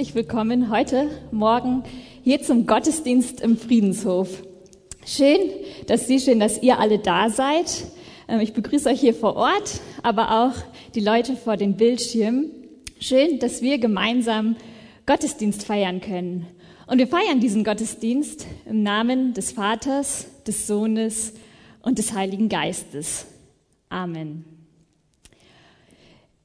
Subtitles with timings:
[0.00, 1.82] Herzlich willkommen heute Morgen
[2.22, 4.30] hier zum Gottesdienst im Friedenshof.
[5.04, 5.38] Schön,
[5.88, 7.84] dass Sie, schön, dass ihr alle da seid.
[8.26, 10.54] Ähm, ich begrüße euch hier vor Ort, aber auch
[10.94, 12.50] die Leute vor den Bildschirmen.
[12.98, 14.56] Schön, dass wir gemeinsam
[15.04, 16.46] Gottesdienst feiern können.
[16.86, 21.34] Und wir feiern diesen Gottesdienst im Namen des Vaters, des Sohnes
[21.82, 23.26] und des Heiligen Geistes.
[23.90, 24.46] Amen.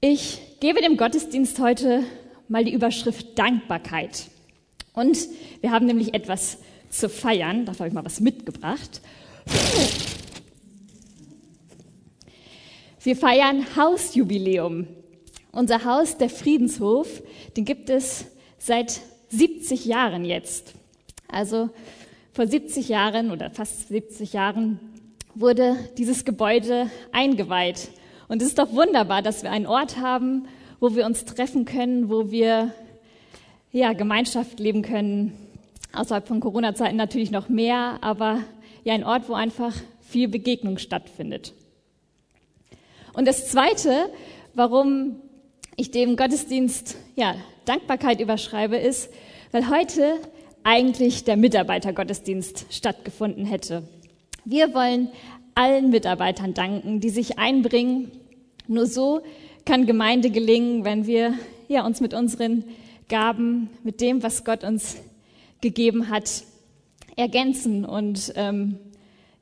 [0.01, 2.03] Ich gebe dem Gottesdienst heute
[2.47, 4.27] mal die Überschrift Dankbarkeit.
[4.93, 5.17] Und
[5.61, 7.65] wir haben nämlich etwas zu feiern.
[7.65, 9.01] Dafür habe ich mal was mitgebracht.
[13.03, 14.87] Wir feiern Hausjubiläum.
[15.51, 17.21] Unser Haus, der Friedenshof,
[17.55, 18.25] den gibt es
[18.57, 20.73] seit 70 Jahren jetzt.
[21.27, 21.69] Also
[22.33, 24.79] vor 70 Jahren oder fast 70 Jahren
[25.35, 27.89] wurde dieses Gebäude eingeweiht.
[28.27, 30.47] Und es ist doch wunderbar, dass wir einen Ort haben,
[30.79, 32.71] wo wir uns treffen können, wo wir
[33.71, 35.33] ja, Gemeinschaft leben können.
[35.93, 38.41] Außerhalb von Corona-Zeiten natürlich noch mehr, aber
[38.83, 41.53] ja, ein Ort, wo einfach viel Begegnung stattfindet.
[43.13, 44.09] Und das Zweite,
[44.53, 45.17] warum
[45.75, 49.09] ich dem Gottesdienst ja, Dankbarkeit überschreibe, ist,
[49.51, 50.19] weil heute
[50.63, 53.83] eigentlich der Mitarbeitergottesdienst stattgefunden hätte.
[54.43, 55.09] Wir wollen
[55.53, 58.11] allen Mitarbeitern danken, die sich einbringen.
[58.67, 59.21] Nur so
[59.65, 61.33] kann Gemeinde gelingen, wenn wir
[61.67, 62.63] ja, uns mit unseren
[63.09, 64.97] Gaben, mit dem, was Gott uns
[65.61, 66.43] gegeben hat,
[67.15, 68.77] ergänzen und ähm,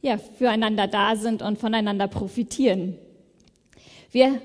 [0.01, 2.97] ja, füreinander da sind und voneinander profitieren.
[4.11, 4.41] Wir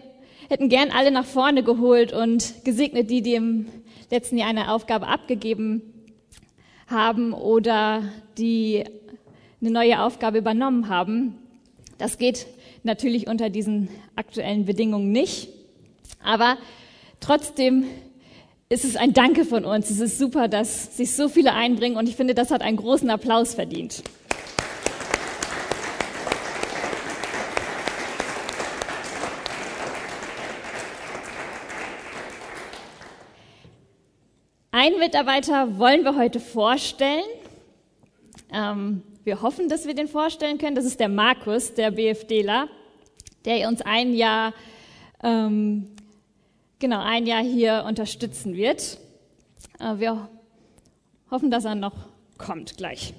[0.48, 3.66] hätten gern alle nach vorne geholt und gesegnet die, die im
[4.10, 5.82] letzten Jahr eine Aufgabe abgegeben
[6.86, 8.02] haben oder
[8.38, 8.84] die
[9.60, 11.34] eine neue Aufgabe übernommen haben.
[11.98, 12.46] Das geht
[12.82, 15.57] natürlich unter diesen aktuellen Bedingungen nicht.
[16.22, 16.58] Aber
[17.20, 17.84] trotzdem
[18.68, 19.88] ist es ein Danke von uns.
[19.90, 23.08] Es ist super, dass sich so viele einbringen und ich finde, das hat einen großen
[23.08, 24.02] Applaus verdient.
[34.70, 37.24] Einen Mitarbeiter wollen wir heute vorstellen.
[38.52, 40.76] Ähm, wir hoffen, dass wir den vorstellen können.
[40.76, 42.68] Das ist der Markus, der BFDler,
[43.44, 44.54] der uns ein Jahr
[45.22, 45.96] ähm,
[46.78, 48.98] genau ein Jahr hier unterstützen wird.
[49.78, 50.28] Äh, wir
[51.30, 51.94] hoffen, dass er noch
[52.36, 53.14] kommt gleich.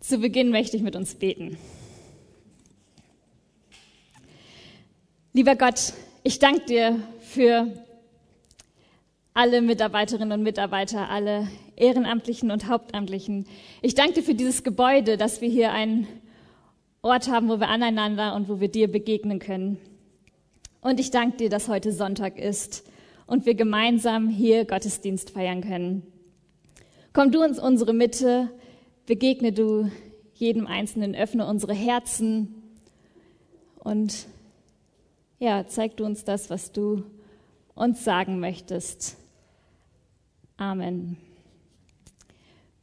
[0.00, 1.56] Zu Beginn möchte ich mit uns beten.
[5.32, 7.66] Lieber Gott, ich danke dir für
[9.32, 13.46] alle Mitarbeiterinnen und Mitarbeiter, alle Ehrenamtlichen und Hauptamtlichen.
[13.80, 16.06] Ich danke dir für dieses Gebäude, dass wir hier ein
[17.04, 19.76] Ort haben, wo wir aneinander und wo wir dir begegnen können.
[20.80, 22.88] Und ich danke dir, dass heute Sonntag ist
[23.26, 26.04] und wir gemeinsam hier Gottesdienst feiern können.
[27.12, 28.50] Komm du ins unsere Mitte,
[29.06, 29.90] begegne du
[30.34, 32.62] jedem Einzelnen, öffne unsere Herzen
[33.78, 34.28] und
[35.40, 37.02] ja, zeig du uns das, was du
[37.74, 39.16] uns sagen möchtest.
[40.56, 41.16] Amen.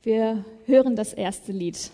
[0.04, 1.92] Wir hören das erste Lied.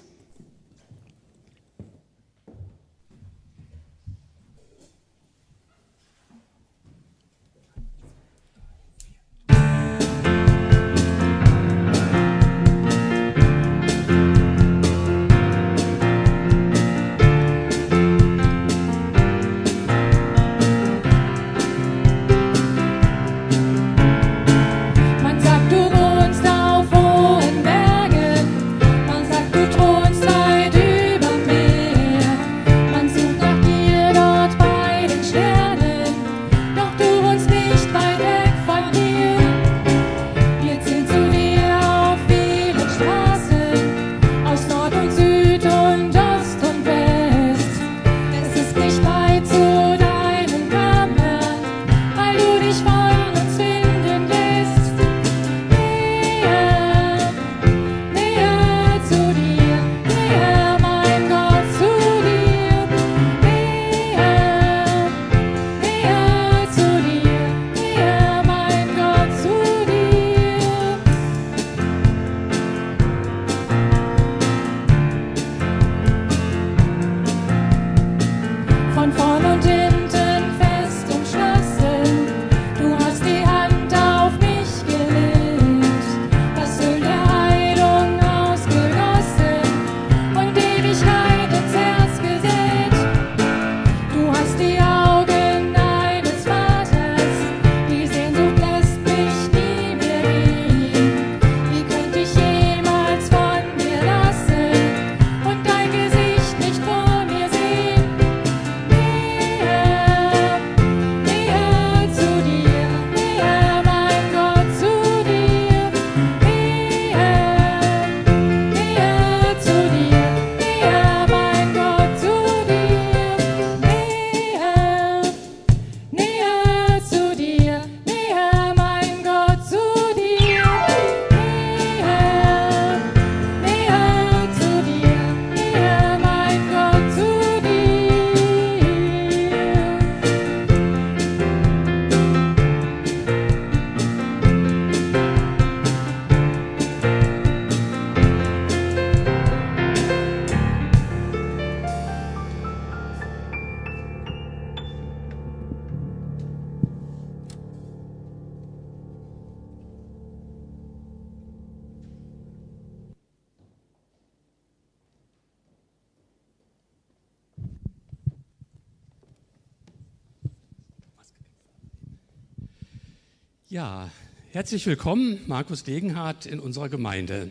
[173.76, 174.10] Ja,
[174.54, 177.50] herzlich willkommen, Markus Degenhardt, in unserer Gemeinde.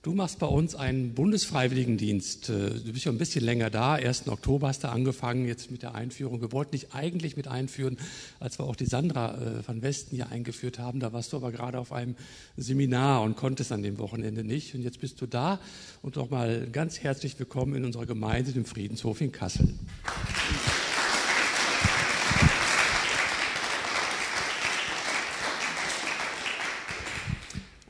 [0.00, 2.48] Du machst bei uns einen Bundesfreiwilligendienst.
[2.48, 3.92] Äh, du bist schon ein bisschen länger da.
[3.92, 4.28] 1.
[4.28, 6.40] Oktober hast du angefangen jetzt mit der Einführung.
[6.40, 7.98] Wir wollten dich eigentlich mit einführen,
[8.40, 11.00] als wir auch die Sandra äh, van Westen hier eingeführt haben.
[11.00, 12.16] Da warst du aber gerade auf einem
[12.56, 14.74] Seminar und konntest an dem Wochenende nicht.
[14.74, 15.60] Und jetzt bist du da
[16.00, 19.68] und nochmal ganz herzlich willkommen in unserer Gemeinde, dem Friedenshof in Kassel.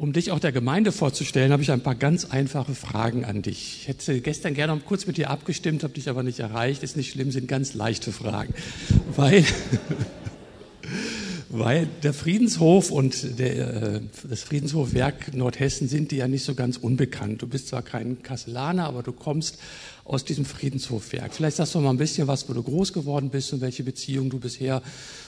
[0.08, 3.80] Um dich auch der Gemeinde vorzustellen, habe ich ein paar ganz einfache Fragen an dich.
[3.82, 6.82] Ich hätte gestern gerne noch kurz mit dir abgestimmt, habe dich aber nicht erreicht.
[6.82, 8.54] Ist nicht schlimm, sind ganz leichte Fragen.
[9.14, 9.44] Weil,
[11.50, 16.78] weil der Friedenshof und der, äh, das Friedenshofwerk Nordhessen sind dir ja nicht so ganz
[16.78, 17.42] unbekannt.
[17.42, 19.58] Du bist zwar kein Kasselaner, aber du kommst
[20.04, 21.34] aus diesem Friedenshofwerk.
[21.34, 24.30] Vielleicht sagst du mal ein bisschen was, wo du groß geworden bist und welche Beziehungen
[24.30, 24.80] du bisher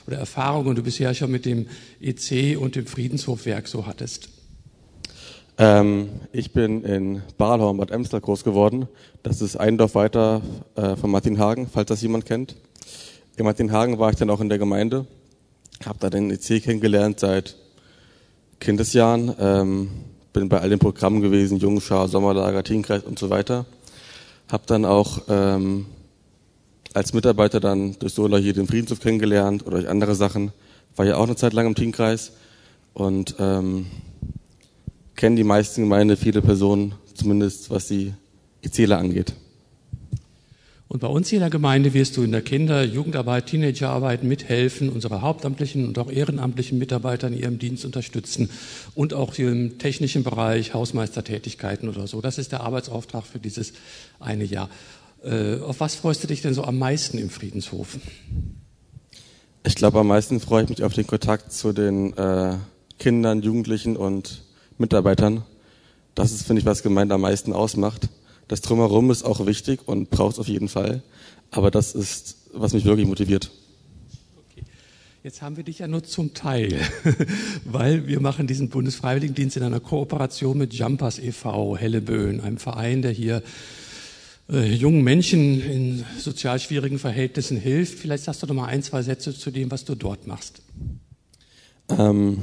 [0.06, 1.67] oder Erfahrungen du bisher schon mit dem
[2.00, 4.31] EC und dem Friedenshofwerk so hattest.
[5.62, 8.89] Ähm, ich bin in Barlhorn, Bad Emsler groß geworden.
[9.23, 10.41] Das ist ein Dorf weiter
[10.75, 12.57] äh, von Martinhagen, falls das jemand kennt.
[13.37, 15.05] In Martinhagen war ich dann auch in der Gemeinde,
[15.84, 17.56] habe da den EC kennengelernt seit
[18.58, 19.91] Kindesjahren, ähm,
[20.32, 23.67] bin bei all den Programmen gewesen, Jungschar, Sommerlager, Teenkreis und so weiter.
[24.51, 25.84] Habe dann auch ähm,
[26.94, 30.53] als Mitarbeiter dann durch Sola hier den Friedenshof kennengelernt oder durch andere Sachen.
[30.96, 32.32] War ja auch eine Zeit lang im Teenkreis
[32.94, 33.84] und ähm,
[35.20, 38.15] kennen die meisten Gemeinde viele Personen, zumindest was die
[38.70, 39.34] Zähler angeht.
[40.89, 44.89] Und bei uns hier in der Gemeinde wirst du in der Kinder-, Jugendarbeit, Teenagerarbeit mithelfen,
[44.89, 48.48] unsere hauptamtlichen und auch ehrenamtlichen Mitarbeiter in ihrem Dienst unterstützen
[48.94, 52.22] und auch im technischen Bereich Hausmeistertätigkeiten oder so.
[52.22, 53.74] Das ist der Arbeitsauftrag für dieses
[54.20, 54.70] eine Jahr.
[55.22, 57.98] Äh, auf was freust du dich denn so am meisten im Friedenshof?
[59.67, 62.55] Ich glaube, am meisten freue ich mich auf den Kontakt zu den äh,
[62.98, 64.44] Kindern, Jugendlichen und
[64.81, 65.44] Mitarbeitern.
[66.15, 68.08] Das ist, finde ich, was Gemeinde am meisten ausmacht.
[68.49, 71.03] Das Drumherum ist auch wichtig und braucht es auf jeden Fall.
[71.51, 73.51] Aber das ist, was mich wirklich motiviert.
[74.51, 74.65] Okay.
[75.22, 76.81] Jetzt haben wir dich ja nur zum Teil,
[77.65, 81.77] weil wir machen diesen Bundesfreiwilligendienst in einer Kooperation mit Jumpers e.V.
[81.77, 83.43] Helleböen, einem Verein, der hier
[84.51, 87.99] äh, jungen Menschen in sozial schwierigen Verhältnissen hilft.
[87.99, 90.63] Vielleicht sagst du doch mal ein, zwei Sätze zu dem, was du dort machst.
[91.89, 92.39] Ähm,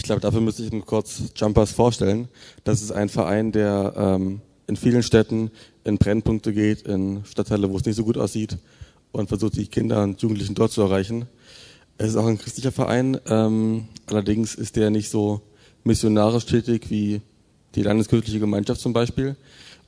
[0.00, 2.28] ich glaube, dafür müsste ich kurz Jumpers vorstellen.
[2.64, 5.50] Das ist ein Verein, der ähm, in vielen Städten
[5.84, 8.56] in Brennpunkte geht, in Stadtteile, wo es nicht so gut aussieht
[9.12, 11.26] und versucht, die Kinder und Jugendlichen dort zu erreichen.
[11.98, 15.42] Es ist auch ein christlicher Verein, ähm, allerdings ist der nicht so
[15.84, 17.20] missionarisch tätig wie
[17.74, 19.36] die Landeskirchliche Gemeinschaft zum Beispiel.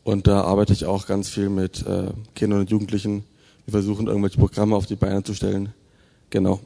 [0.04, 3.24] Und da arbeite ich auch ganz viel mit äh, Kindern und Jugendlichen.
[3.64, 5.72] Wir versuchen irgendwelche Programme auf die Beine zu stellen.
[6.28, 6.60] Genau.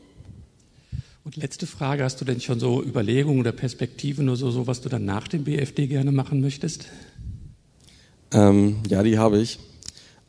[1.26, 4.80] Und letzte Frage, hast du denn schon so Überlegungen oder Perspektiven oder so, so was
[4.80, 6.86] du dann nach dem BFD gerne machen möchtest?
[8.30, 9.58] Ähm, ja, die habe ich.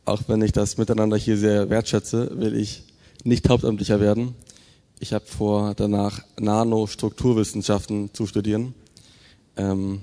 [0.04, 2.82] Auch wenn ich das Miteinander hier sehr wertschätze, will ich
[3.22, 4.34] nicht Hauptamtlicher werden.
[4.98, 8.74] Ich habe vor, danach Nanostrukturwissenschaften zu studieren,
[9.56, 10.00] ähm,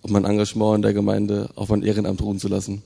[0.00, 2.82] um mein Engagement in der Gemeinde auf ein Ehrenamt ruhen zu lassen.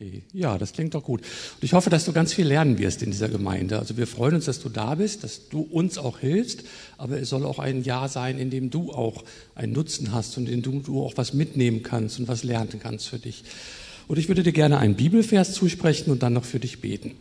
[0.00, 1.22] Okay, ja, das klingt doch gut.
[1.22, 3.80] Und ich hoffe, dass du ganz viel lernen wirst in dieser Gemeinde.
[3.80, 6.62] Also wir freuen uns, dass du da bist, dass du uns auch hilfst,
[6.98, 9.24] aber es soll auch ein Jahr sein, in dem du auch
[9.56, 13.08] einen Nutzen hast und in dem du auch was mitnehmen kannst und was lernen kannst
[13.08, 13.42] für dich.
[14.06, 17.16] Und ich würde dir gerne einen Bibelvers zusprechen und dann noch für dich beten.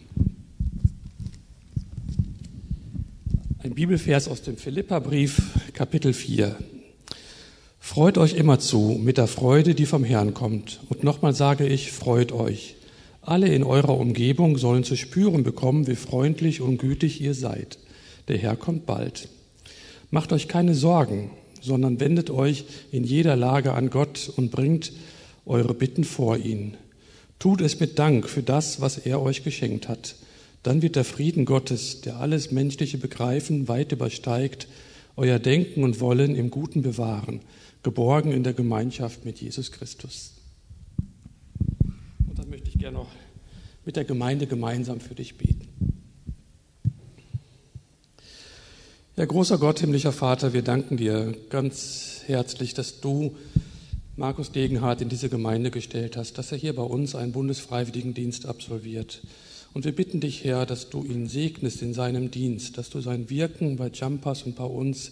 [3.63, 5.41] Ein Bibelvers aus dem Philipperbrief,
[5.73, 6.55] Kapitel 4.
[7.87, 10.81] Freut euch immerzu mit der Freude, die vom Herrn kommt.
[10.89, 12.75] Und nochmal sage ich, freut euch.
[13.21, 17.79] Alle in eurer Umgebung sollen zu spüren bekommen, wie freundlich und gütig ihr seid.
[18.27, 19.29] Der Herr kommt bald.
[20.11, 24.91] Macht euch keine Sorgen, sondern wendet euch in jeder Lage an Gott und bringt
[25.45, 26.75] eure Bitten vor ihn.
[27.39, 30.15] Tut es mit Dank für das, was er euch geschenkt hat.
[30.61, 34.67] Dann wird der Frieden Gottes, der alles menschliche Begreifen weit übersteigt,
[35.15, 37.39] euer Denken und Wollen im Guten bewahren
[37.83, 40.33] geborgen in der Gemeinschaft mit Jesus Christus.
[42.27, 43.11] Und dann möchte ich gerne noch
[43.85, 45.67] mit der Gemeinde gemeinsam für dich beten.
[49.15, 53.35] Ja, großer Gott, himmlischer Vater, wir danken dir ganz herzlich, dass du
[54.15, 59.21] Markus Degenhardt in diese Gemeinde gestellt hast, dass er hier bei uns einen Bundesfreiwilligendienst absolviert.
[59.73, 63.29] Und wir bitten dich, Herr, dass du ihn segnest in seinem Dienst, dass du sein
[63.29, 65.11] Wirken bei Jumpers und bei uns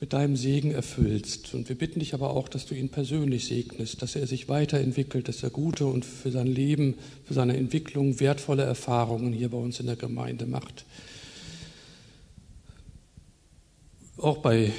[0.00, 1.54] mit deinem Segen erfüllst.
[1.54, 5.28] Und wir bitten dich aber auch, dass du ihn persönlich segnest, dass er sich weiterentwickelt,
[5.28, 9.78] dass er gute und für sein Leben, für seine Entwicklung wertvolle Erfahrungen hier bei uns
[9.78, 10.84] in der Gemeinde macht.
[14.22, 14.72] auch bei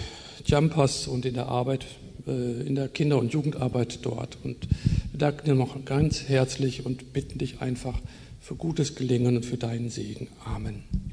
[0.46, 1.86] Jumpers und in der Arbeit,
[2.28, 4.38] äh, in der Kinder- und Jugendarbeit dort.
[4.44, 4.68] Und
[5.12, 8.00] wir danken dir noch ganz herzlich und bitten dich einfach
[8.40, 10.28] für gutes Gelingen und für deinen Segen.
[10.46, 11.11] Amen.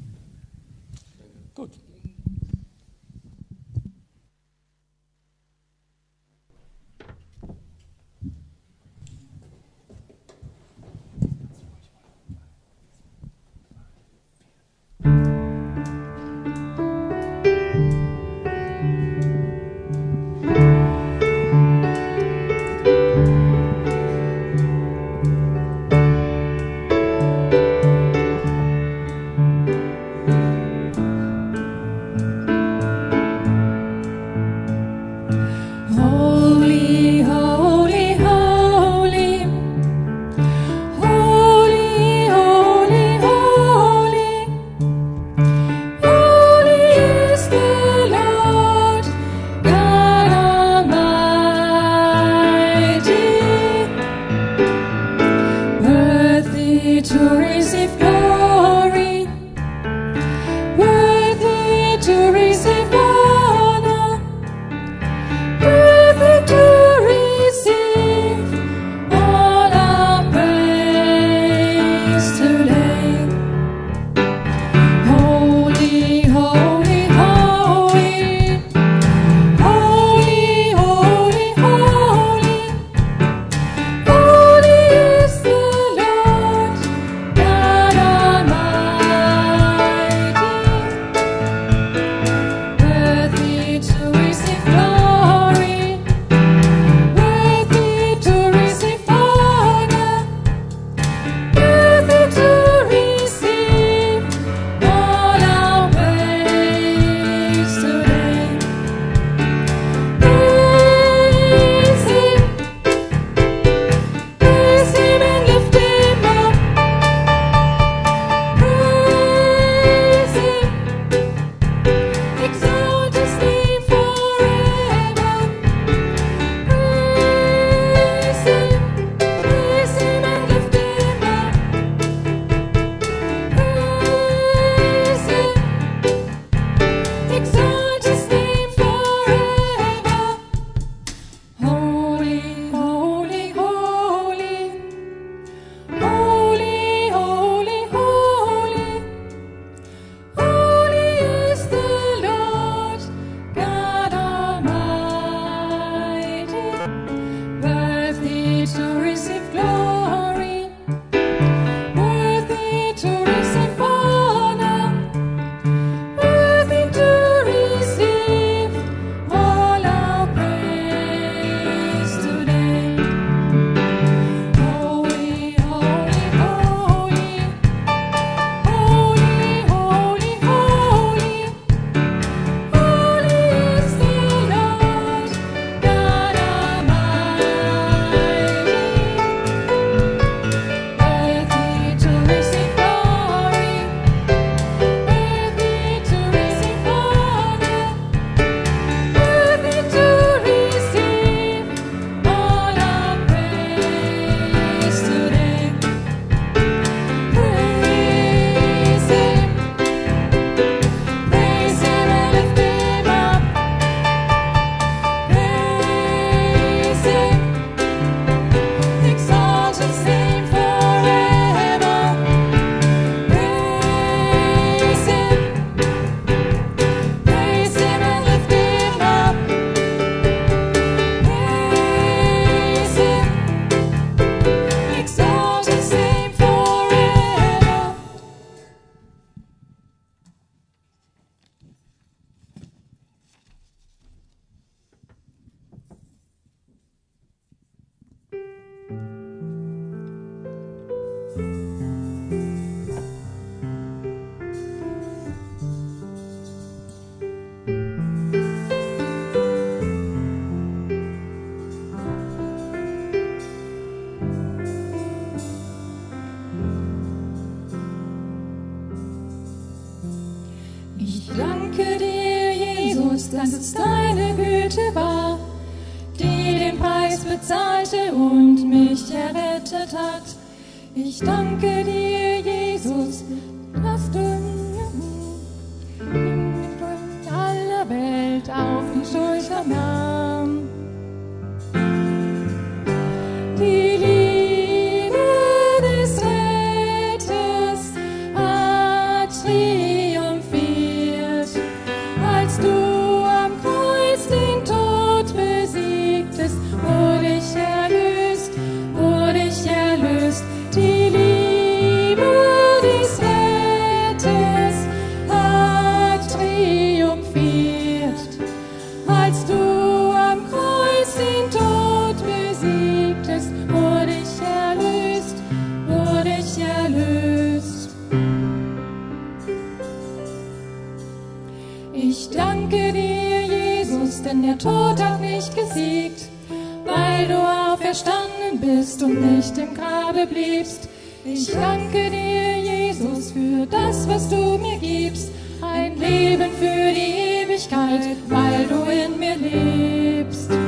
[337.89, 340.87] Auferstanden bist und nicht im Grabe bliebst.
[341.25, 345.31] Ich danke dir, Jesus, für das, was du mir gibst.
[345.61, 350.58] Ein Leben für die Ewigkeit, weil du in mir lebst.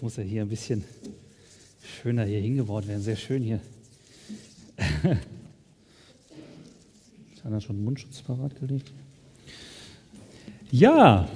[0.00, 0.82] Das muss ja hier ein bisschen
[2.00, 3.02] schöner hier hingebaut werden.
[3.02, 3.60] Sehr schön hier.
[7.34, 8.90] Ist einer schon Mundschutz parat gelegt?
[10.70, 11.28] Ja,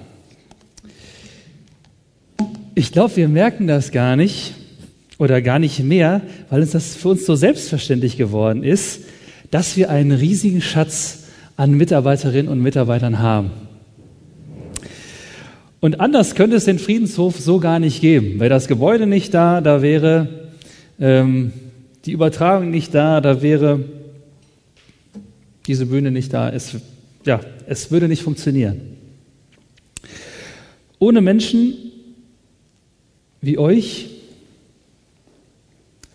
[2.75, 4.55] ich glaube, wir merken das gar nicht
[5.19, 9.01] oder gar nicht mehr, weil uns das für uns so selbstverständlich geworden ist,
[9.51, 11.25] dass wir einen riesigen Schatz
[11.59, 13.51] an Mitarbeiterinnen und Mitarbeitern haben.
[15.85, 18.41] Und anders könnte es den Friedenshof so gar nicht geben.
[18.41, 20.49] Wäre das Gebäude nicht da, da wäre
[20.99, 21.53] ähm,
[22.07, 23.85] die Übertragung nicht da, da wäre
[25.67, 26.49] diese Bühne nicht da.
[26.49, 26.77] Es,
[27.27, 28.97] ja, es würde nicht funktionieren.
[31.01, 31.75] Ohne Menschen
[33.43, 34.09] wie euch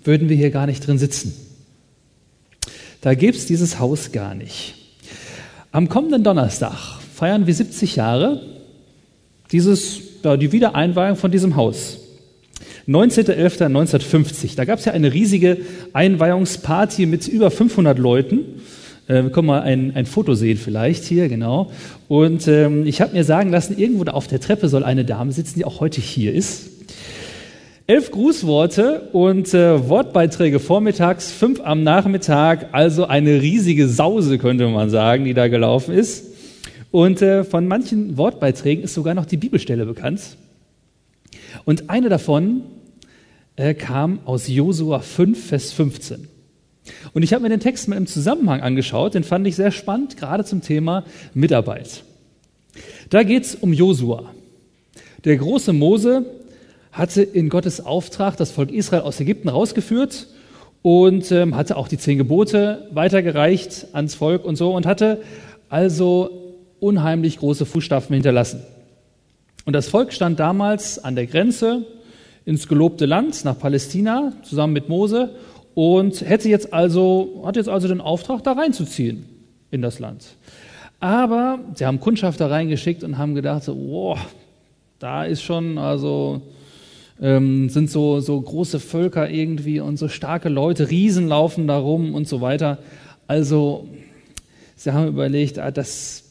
[0.03, 1.31] würden wir hier gar nicht drin sitzen.
[3.01, 4.73] Da gäbe es dieses Haus gar nicht.
[5.71, 8.58] Am kommenden Donnerstag feiern wir 70 Jahre
[9.51, 11.99] dieses, ja, die Wiedereinweihung von diesem Haus.
[12.87, 14.55] 19.11.1950.
[14.55, 15.57] Da gab es ja eine riesige
[15.93, 18.61] Einweihungsparty mit über 500 Leuten.
[19.07, 21.71] Äh, wir können mal ein, ein Foto sehen vielleicht hier, genau.
[22.07, 25.31] Und ähm, ich habe mir sagen lassen, irgendwo da auf der Treppe soll eine Dame
[25.31, 26.69] sitzen, die auch heute hier ist.
[27.85, 34.91] Elf Grußworte und äh, Wortbeiträge vormittags, fünf am Nachmittag, also eine riesige Sause, könnte man
[34.91, 36.25] sagen, die da gelaufen ist.
[36.91, 40.37] Und äh, von manchen Wortbeiträgen ist sogar noch die Bibelstelle bekannt.
[41.65, 42.63] Und eine davon
[43.55, 46.27] äh, kam aus Josua 5, Vers 15.
[47.13, 50.17] Und ich habe mir den Text mal im Zusammenhang angeschaut, den fand ich sehr spannend,
[50.17, 52.03] gerade zum Thema Mitarbeit.
[53.09, 54.31] Da geht es um Josua.
[55.25, 56.25] Der große Mose
[56.91, 60.27] hatte in Gottes Auftrag das Volk Israel aus Ägypten rausgeführt
[60.81, 65.21] und ähm, hatte auch die zehn Gebote weitergereicht ans Volk und so und hatte
[65.67, 66.38] also
[66.79, 68.63] unheimlich große Fußstapfen hinterlassen.
[69.65, 71.85] Und das Volk stand damals an der Grenze
[72.45, 75.35] ins gelobte Land nach Palästina zusammen mit Mose
[75.75, 79.25] und hätte jetzt also, hat jetzt also den Auftrag, da reinzuziehen
[79.71, 80.35] in das Land.
[80.99, 84.19] Aber sie haben Kundschafter reingeschickt und haben gedacht, so, wow,
[84.97, 86.41] da ist schon, also
[87.21, 92.15] ähm, sind so, so große Völker irgendwie und so starke Leute, Riesen laufen da rum
[92.15, 92.79] und so weiter.
[93.27, 93.87] Also
[94.75, 96.28] sie haben überlegt, ah, das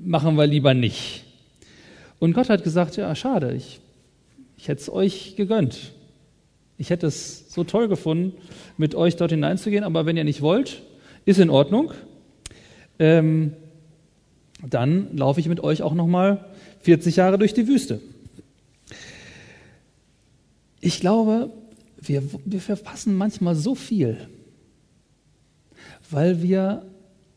[0.00, 1.24] machen wir lieber nicht.
[2.18, 3.80] Und Gott hat gesagt, ja, schade, ich,
[4.56, 5.92] ich hätte es euch gegönnt.
[6.78, 8.34] Ich hätte es so toll gefunden,
[8.76, 10.82] mit euch dort hineinzugehen, aber wenn ihr nicht wollt,
[11.24, 11.92] ist in Ordnung.
[12.98, 13.52] Ähm,
[14.62, 16.46] dann laufe ich mit euch auch noch mal
[16.80, 18.00] 40 Jahre durch die Wüste.
[20.80, 21.50] Ich glaube,
[22.00, 24.28] wir, wir verpassen manchmal so viel,
[26.10, 26.84] weil wir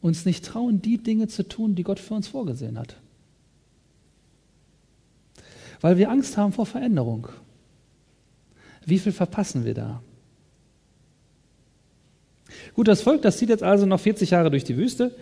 [0.01, 2.95] uns nicht trauen, die Dinge zu tun, die Gott für uns vorgesehen hat.
[5.81, 7.27] Weil wir Angst haben vor Veränderung.
[8.85, 10.01] Wie viel verpassen wir da?
[12.73, 15.15] Gut, das Volk, das zieht jetzt also noch 40 Jahre durch die Wüste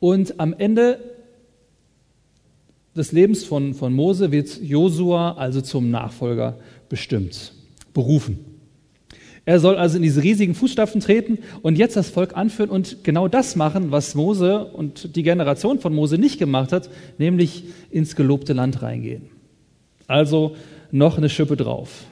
[0.00, 1.00] und am Ende
[2.96, 7.52] des Lebens von, von Mose wird Josua also zum Nachfolger bestimmt,
[7.94, 8.57] berufen.
[9.48, 13.28] Er soll also in diese riesigen Fußstapfen treten und jetzt das Volk anführen und genau
[13.28, 18.52] das machen, was Mose und die Generation von Mose nicht gemacht hat, nämlich ins gelobte
[18.52, 19.30] Land reingehen.
[20.06, 20.54] Also
[20.90, 22.04] noch eine Schippe drauf.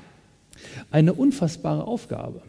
[0.90, 2.40] Eine unfassbare Aufgabe.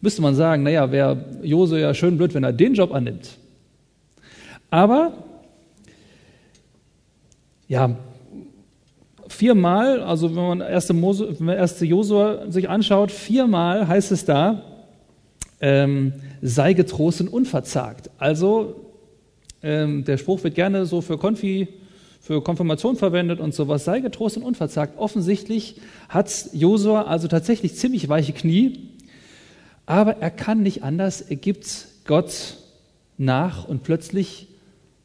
[0.00, 3.36] Müsste man sagen, naja, wäre Jose ja schön blöd, wenn er den Job annimmt.
[4.70, 5.12] Aber,
[7.68, 7.98] ja,
[9.40, 14.26] viermal, also wenn man erste, Mose, wenn man erste Josua sich anschaut, viermal heißt es
[14.26, 14.62] da,
[15.62, 18.10] ähm, sei getrost und unverzagt.
[18.18, 18.84] Also
[19.62, 21.68] ähm, der Spruch wird gerne so für Konfi,
[22.20, 24.98] für Konfirmation verwendet und sowas, sei getrost und unverzagt.
[24.98, 28.90] Offensichtlich hat Josua also tatsächlich ziemlich weiche Knie,
[29.86, 32.58] aber er kann nicht anders, er gibt Gott
[33.16, 34.48] nach und plötzlich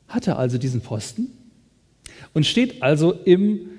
[0.10, 1.32] hat er also diesen Posten
[2.34, 3.70] und steht also im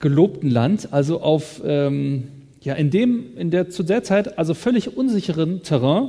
[0.00, 2.28] gelobten Land, also auf, ähm,
[2.62, 6.08] ja, in dem, in der zu der Zeit also völlig unsicheren Terrain,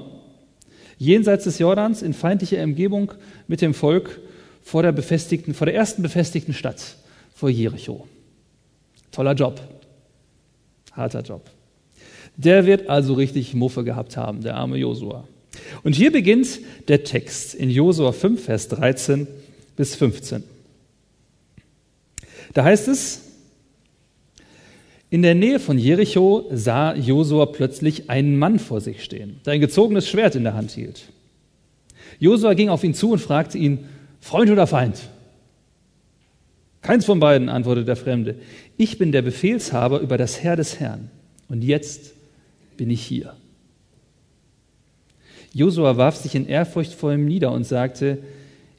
[0.98, 3.12] jenseits des Jordans, in feindlicher Umgebung
[3.48, 4.20] mit dem Volk
[4.64, 6.98] vor der befestigten, vor der ersten befestigten Stadt,
[7.34, 8.08] vor Jericho.
[9.12, 9.60] Toller Job.
[10.94, 11.50] Harter Job.
[12.38, 15.28] Der wird also richtig Muffe gehabt haben, der arme Josua.
[15.84, 19.28] Und hier beginnt der Text in Josua 5, Vers 13
[19.76, 20.44] bis 15.
[22.54, 23.31] Da heißt es,
[25.12, 29.60] in der Nähe von Jericho sah Josua plötzlich einen Mann vor sich stehen, der ein
[29.60, 31.04] gezogenes Schwert in der Hand hielt.
[32.18, 33.86] Josua ging auf ihn zu und fragte ihn,
[34.22, 35.10] Freund oder Feind?
[36.82, 38.36] Keins von beiden, antwortete der Fremde.
[38.78, 41.12] Ich bin der Befehlshaber über das Herr des Herrn.
[41.50, 42.14] Und jetzt
[42.78, 43.36] bin ich hier.
[45.54, 48.20] Josua warf sich in Ehrfurcht vor ihm nieder und sagte,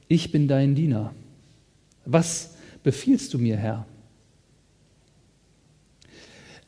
[0.08, 1.12] ich bin dein Diener.
[2.06, 3.86] Was befiehlst du mir, Herr?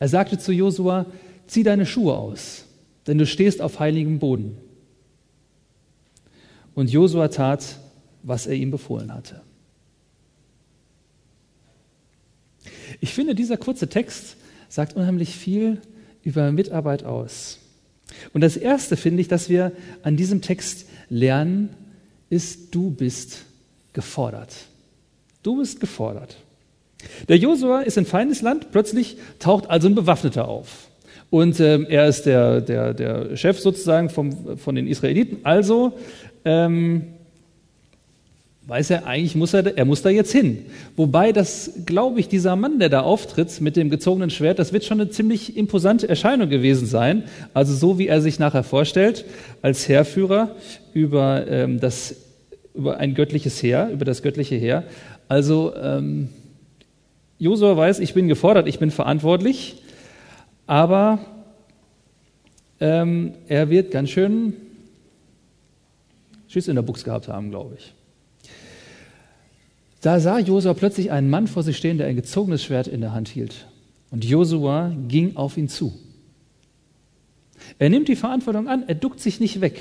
[0.05, 1.07] Er sagte zu Josua,
[1.47, 2.67] zieh deine Schuhe aus,
[3.07, 4.59] denn du stehst auf heiligem Boden.
[6.75, 7.79] Und Josua tat,
[8.23, 9.41] was er ihm befohlen hatte.
[13.01, 14.37] Ich finde, dieser kurze Text
[14.69, 15.81] sagt unheimlich viel
[16.23, 17.61] über Mitarbeit aus.
[18.35, 21.71] Und das Erste, finde ich, dass wir an diesem Text lernen,
[22.29, 23.47] ist, du bist
[23.95, 24.55] gefordert.
[25.43, 26.37] Du bist gefordert.
[27.29, 30.89] Der Josua ist in Feindesland, plötzlich taucht also ein Bewaffneter auf.
[31.31, 35.39] Und ähm, er ist der, der, der Chef sozusagen vom, von den Israeliten.
[35.43, 35.95] Also
[36.45, 37.07] ähm,
[38.67, 40.67] weiß er, eigentlich muss er, er muss da jetzt hin.
[40.97, 44.85] Wobei das, glaube ich, dieser Mann, der da auftritt mit dem gezogenen Schwert, das wird
[44.85, 47.25] schon eine ziemlich imposante Erscheinung gewesen sein.
[47.53, 49.25] Also so, wie er sich nachher vorstellt,
[49.61, 50.55] als Heerführer
[50.93, 52.17] über, ähm, das,
[52.75, 54.85] über ein göttliches Heer, über das göttliche Heer.
[55.29, 56.29] Also ähm,
[57.39, 59.83] Josua weiß, ich bin gefordert, ich bin verantwortlich,
[60.67, 61.19] aber
[62.81, 64.55] ähm, er wird ganz schön
[66.49, 67.93] Schiss in der Buchs gehabt haben, glaube ich.
[70.01, 73.13] Da sah Josua plötzlich einen Mann vor sich stehen, der ein gezogenes Schwert in der
[73.13, 73.67] Hand hielt.
[74.11, 75.95] Und Josua ging auf ihn zu.
[77.79, 79.81] Er nimmt die Verantwortung an, er duckt sich nicht weg.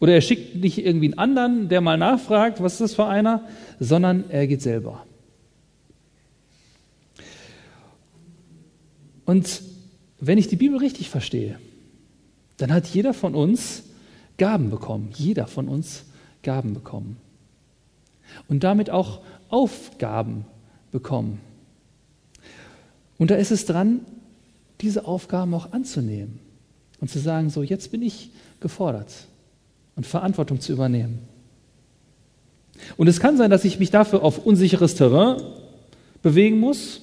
[0.00, 3.46] Oder er schickt nicht irgendwie einen anderen, der mal nachfragt, was ist das für einer,
[3.78, 5.06] sondern er geht selber.
[9.32, 9.62] Und
[10.20, 11.58] wenn ich die Bibel richtig verstehe,
[12.58, 13.84] dann hat jeder von uns
[14.36, 15.08] Gaben bekommen.
[15.14, 16.04] Jeder von uns
[16.42, 17.16] Gaben bekommen.
[18.46, 20.44] Und damit auch Aufgaben
[20.90, 21.40] bekommen.
[23.16, 24.00] Und da ist es dran,
[24.82, 26.38] diese Aufgaben auch anzunehmen
[27.00, 29.28] und zu sagen, so jetzt bin ich gefordert
[29.96, 31.20] und Verantwortung zu übernehmen.
[32.98, 35.40] Und es kann sein, dass ich mich dafür auf unsicheres Terrain
[36.20, 37.00] bewegen muss,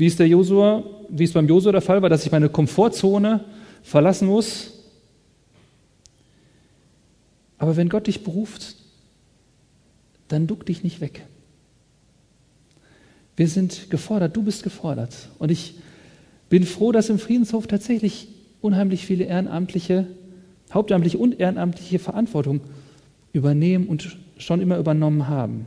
[0.00, 3.44] wie es, der Josua, wie es beim Josua der Fall war, dass ich meine Komfortzone
[3.82, 4.72] verlassen muss.
[7.58, 8.76] Aber wenn Gott dich beruft,
[10.28, 11.26] dann duck dich nicht weg.
[13.36, 15.28] Wir sind gefordert, du bist gefordert.
[15.38, 15.74] Und ich
[16.48, 18.28] bin froh, dass im Friedenshof tatsächlich
[18.62, 20.06] unheimlich viele ehrenamtliche,
[20.72, 22.62] hauptamtliche und ehrenamtliche Verantwortung
[23.34, 25.66] übernehmen und schon immer übernommen haben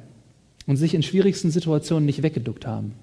[0.65, 2.96] und sich in schwierigsten Situationen nicht weggeduckt haben.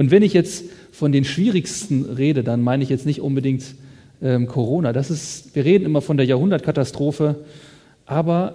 [0.00, 3.74] Und wenn ich jetzt von den schwierigsten rede, dann meine ich jetzt nicht unbedingt
[4.22, 4.94] ähm, Corona.
[4.94, 7.44] Das ist, wir reden immer von der Jahrhundertkatastrophe,
[8.06, 8.54] aber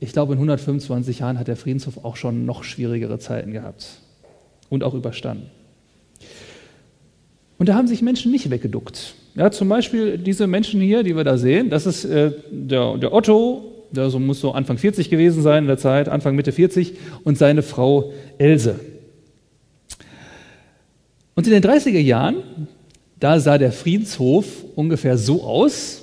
[0.00, 3.98] ich glaube, in 125 Jahren hat der Friedenshof auch schon noch schwierigere Zeiten gehabt
[4.70, 5.50] und auch überstanden.
[7.58, 9.16] Und da haben sich Menschen nicht weggeduckt.
[9.34, 13.12] Ja, zum Beispiel diese Menschen hier, die wir da sehen, das ist äh, der, der
[13.12, 16.94] Otto, der so, muss so Anfang 40 gewesen sein in der Zeit, Anfang Mitte 40,
[17.22, 18.76] und seine Frau Else.
[21.36, 22.36] Und in den 30er Jahren,
[23.20, 26.02] da sah der Friedenshof ungefähr so aus.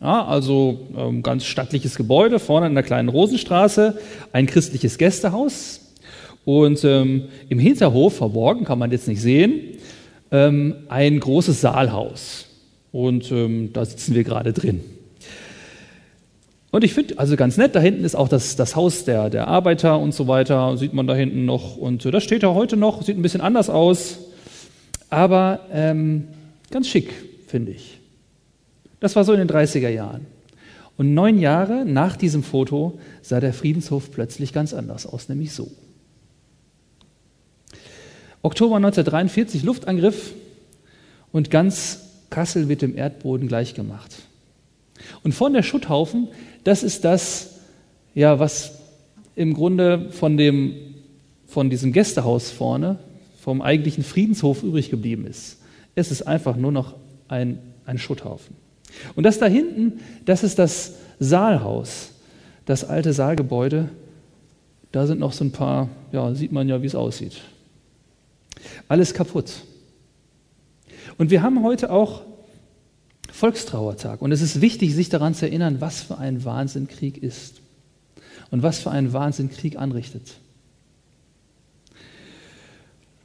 [0.00, 3.98] Ja, also ähm, ganz stattliches Gebäude, vorne in der kleinen Rosenstraße,
[4.32, 5.92] ein christliches Gästehaus.
[6.44, 9.78] Und ähm, im Hinterhof, verborgen, kann man jetzt nicht sehen,
[10.32, 12.46] ähm, ein großes Saalhaus.
[12.90, 14.80] Und ähm, da sitzen wir gerade drin.
[16.72, 19.46] Und ich finde, also ganz nett, da hinten ist auch das, das Haus der, der
[19.46, 21.76] Arbeiter und so weiter, sieht man da hinten noch.
[21.76, 24.18] Und äh, das steht da heute noch, sieht ein bisschen anders aus,
[25.10, 26.28] aber ähm,
[26.70, 27.12] ganz schick,
[27.48, 27.98] finde ich.
[29.00, 30.26] Das war so in den 30er Jahren.
[30.96, 35.70] Und neun Jahre nach diesem Foto sah der Friedenshof plötzlich ganz anders aus, nämlich so.
[38.42, 40.32] Oktober 1943, Luftangriff
[41.32, 44.14] und ganz Kassel wird dem Erdboden gleichgemacht.
[45.22, 46.28] Und von der Schutthaufen,
[46.64, 47.60] das ist das,
[48.14, 48.78] ja, was
[49.34, 50.74] im Grunde von, dem,
[51.46, 52.98] von diesem Gästehaus vorne,
[53.40, 55.58] vom eigentlichen Friedenshof übrig geblieben ist.
[55.94, 56.94] Es ist einfach nur noch
[57.28, 58.54] ein, ein Schutthaufen.
[59.14, 62.12] Und das da hinten, das ist das Saalhaus,
[62.66, 63.88] das alte Saalgebäude.
[64.92, 67.40] Da sind noch so ein paar, ja, sieht man ja, wie es aussieht.
[68.88, 69.62] Alles kaputt.
[71.16, 72.22] Und wir haben heute auch
[73.30, 74.20] Volkstrauertag.
[74.20, 77.60] Und es ist wichtig, sich daran zu erinnern, was für ein Wahnsinn Krieg ist
[78.50, 80.34] und was für einen Wahnsinn Krieg anrichtet.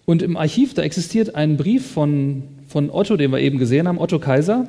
[0.05, 3.99] Und im Archiv, da existiert ein Brief von, von Otto, den wir eben gesehen haben,
[3.99, 4.67] Otto Kaiser,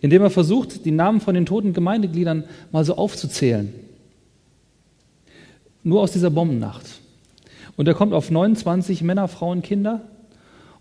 [0.00, 3.72] in dem er versucht, die Namen von den toten Gemeindegliedern mal so aufzuzählen.
[5.82, 7.00] Nur aus dieser Bombennacht.
[7.76, 10.02] Und er kommt auf 29 Männer, Frauen, Kinder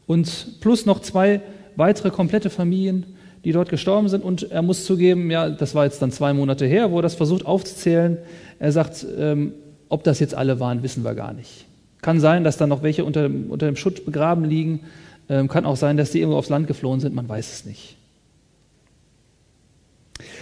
[0.06, 1.42] und plus noch zwei
[1.76, 3.06] weitere komplette Familien,
[3.44, 4.24] die dort gestorben sind.
[4.24, 7.16] Und er muss zugeben, ja, das war jetzt dann zwei Monate her, wo er das
[7.16, 8.18] versucht aufzuzählen.
[8.60, 9.54] Er sagt, ähm,
[9.90, 11.66] ob das jetzt alle waren, wissen wir gar nicht.
[12.04, 14.82] Kann sein, dass da noch welche unter, unter dem Schutt begraben liegen.
[15.30, 17.16] Ähm, kann auch sein, dass die irgendwo aufs Land geflohen sind.
[17.16, 17.96] Man weiß es nicht.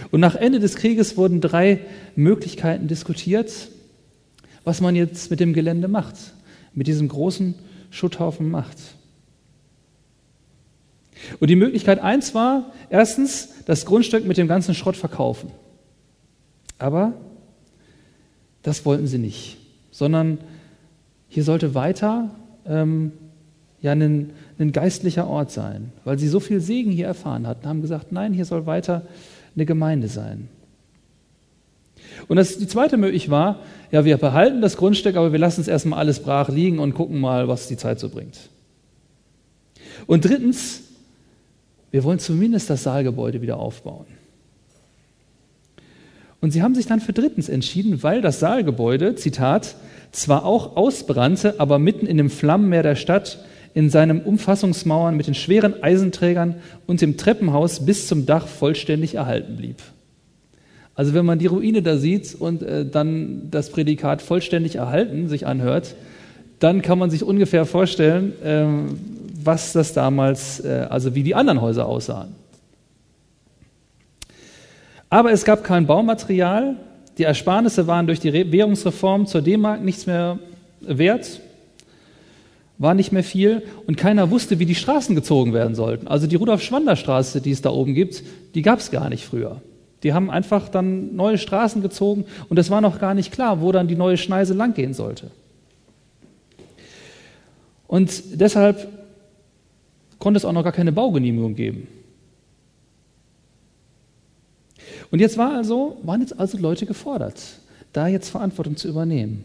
[0.10, 1.80] Und nach Ende des Krieges wurden drei
[2.16, 3.70] Möglichkeiten diskutiert,
[4.64, 6.16] was man jetzt mit dem Gelände macht,
[6.74, 7.54] mit diesem großen
[7.92, 8.78] Schutthaufen macht.
[11.40, 15.52] Und die Möglichkeit eins war, erstens, das Grundstück mit dem ganzen Schrott verkaufen.
[16.80, 17.14] Aber
[18.64, 19.58] das wollten sie nicht,
[19.92, 20.40] sondern
[21.32, 22.30] hier sollte weiter
[22.68, 23.14] ähm,
[23.82, 27.82] ja ein, ein geistlicher Ort sein, weil sie so viel Segen hier erfahren hatten, haben
[27.82, 29.04] gesagt, nein, hier soll weiter
[29.56, 30.50] eine Gemeinde sein.
[32.28, 33.60] Und das, die zweite Möglichkeit war,
[33.92, 37.22] ja, wir behalten das Grundstück, aber wir lassen es erstmal alles brach liegen und gucken
[37.22, 38.38] mal, was die Zeit so bringt.
[40.08, 40.82] Und drittens,
[41.92, 44.06] wir wollen zumindest das Saalgebäude wieder aufbauen.
[46.42, 49.76] Und sie haben sich dann für drittens entschieden, weil das Saalgebäude, Zitat,
[50.12, 53.40] zwar auch ausbrannte, aber mitten in dem Flammenmeer der Stadt
[53.74, 56.56] in seinen Umfassungsmauern mit den schweren Eisenträgern
[56.88, 59.78] und dem Treppenhaus bis zum Dach vollständig erhalten blieb.
[60.94, 65.48] Also wenn man die Ruine da sieht und äh, dann das Prädikat vollständig erhalten sich
[65.48, 65.96] anhört,
[66.60, 68.66] dann kann man sich ungefähr vorstellen, äh,
[69.44, 72.36] was das damals, äh, also wie die anderen Häuser aussahen.
[75.10, 76.76] Aber es gab kein Baumaterial,
[77.22, 80.40] die Ersparnisse waren durch die Währungsreform zur D-Mark nichts mehr
[80.80, 81.40] wert,
[82.80, 86.08] war nicht mehr viel und keiner wusste, wie die Straßen gezogen werden sollten.
[86.08, 88.24] Also die Rudolf-Schwander-Straße, die es da oben gibt,
[88.56, 89.62] die gab es gar nicht früher.
[90.02, 93.72] Die haben einfach dann neue Straßen gezogen und es war noch gar nicht klar, wo
[93.72, 95.30] dann die neue Schneise langgehen sollte.
[97.86, 98.88] Und deshalb
[100.18, 101.88] konnte es auch noch gar keine Baugenehmigung geben.
[105.12, 107.42] Und jetzt war also, waren jetzt also Leute gefordert,
[107.94, 109.44] da jetzt Verantwortung zu übernehmen.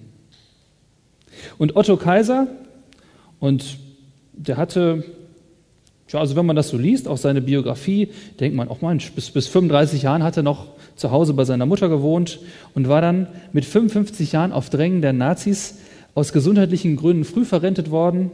[1.59, 2.47] Und Otto Kaiser,
[3.41, 3.79] und
[4.33, 5.05] der hatte,
[6.09, 8.09] ja, also wenn man das so liest, auch seine Biografie,
[8.41, 11.45] denkt man, auch oh Mensch, bis, bis 35 Jahren hat er noch zu Hause bei
[11.45, 12.39] seiner Mutter gewohnt
[12.75, 15.79] und war dann mit 55 Jahren auf Drängen der Nazis
[16.15, 18.31] aus gesundheitlichen Gründen früh verrentet worden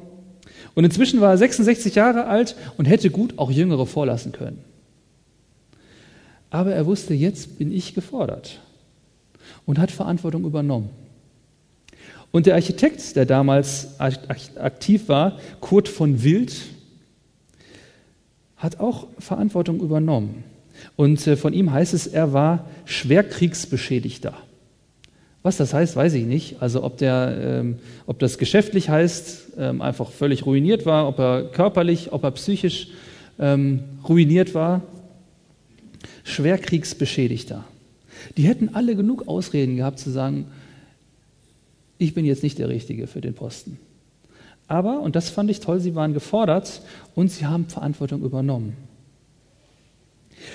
[0.74, 4.71] und inzwischen war er 66 Jahre alt und hätte gut auch Jüngere vorlassen können.
[6.52, 8.60] Aber er wusste, jetzt bin ich gefordert.
[9.64, 10.90] und hat Verantwortung übernommen.
[12.30, 16.54] Und der Architekt, der damals aktiv war, Kurt von Wild,
[18.56, 20.44] hat auch Verantwortung übernommen.
[20.96, 24.34] Und äh, von ihm heißt es, er war Schwerkriegsbeschädigter.
[25.42, 26.60] Was das heißt, weiß ich nicht.
[26.60, 31.44] Also ob, der, ähm, ob das geschäftlich heißt, ähm, einfach völlig ruiniert war, ob er
[31.44, 32.88] körperlich, ob er psychisch
[33.38, 34.82] ähm, ruiniert war.
[36.24, 37.64] Schwerkriegsbeschädigter.
[38.36, 40.46] Die hätten alle genug Ausreden gehabt zu sagen,
[41.98, 43.78] ich bin jetzt nicht der Richtige für den Posten.
[44.68, 46.82] Aber, und das fand ich toll, sie waren gefordert
[47.14, 48.76] und sie haben Verantwortung übernommen.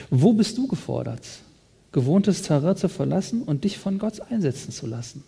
[0.10, 1.26] Wo bist du gefordert?
[1.92, 5.24] Gewohntes Terrain zu verlassen und dich von Gott einsetzen zu lassen.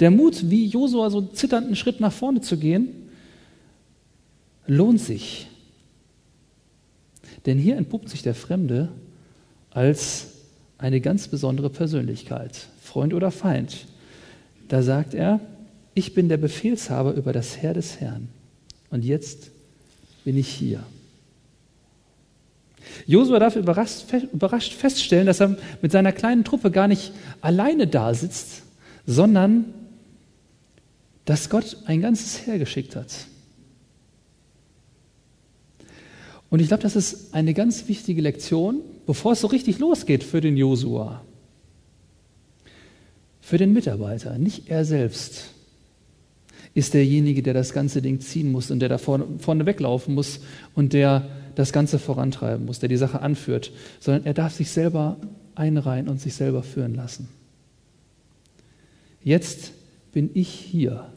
[0.00, 2.88] Der Mut, wie Josua so zitternden Schritt nach vorne zu gehen,
[4.66, 5.48] lohnt sich.
[7.48, 8.90] Denn hier entpuppt sich der Fremde
[9.70, 10.26] als
[10.76, 13.86] eine ganz besondere Persönlichkeit, Freund oder Feind.
[14.68, 15.40] Da sagt er,
[15.94, 18.28] ich bin der Befehlshaber über das Heer des Herrn
[18.90, 19.50] und jetzt
[20.24, 20.82] bin ich hier.
[23.06, 28.12] Josua darf überrascht, überrascht feststellen, dass er mit seiner kleinen Truppe gar nicht alleine da
[28.12, 28.64] sitzt,
[29.06, 29.72] sondern
[31.24, 33.08] dass Gott ein ganzes Heer geschickt hat.
[36.50, 40.40] Und ich glaube, das ist eine ganz wichtige Lektion, bevor es so richtig losgeht für
[40.40, 41.22] den Josua.
[43.40, 45.50] Für den Mitarbeiter, nicht er selbst
[46.74, 50.40] ist derjenige, der das ganze Ding ziehen muss und der da vorne, vorne weglaufen muss
[50.74, 55.16] und der das Ganze vorantreiben muss, der die Sache anführt, sondern er darf sich selber
[55.54, 57.28] einreihen und sich selber führen lassen.
[59.24, 59.72] Jetzt
[60.12, 61.10] bin ich hier,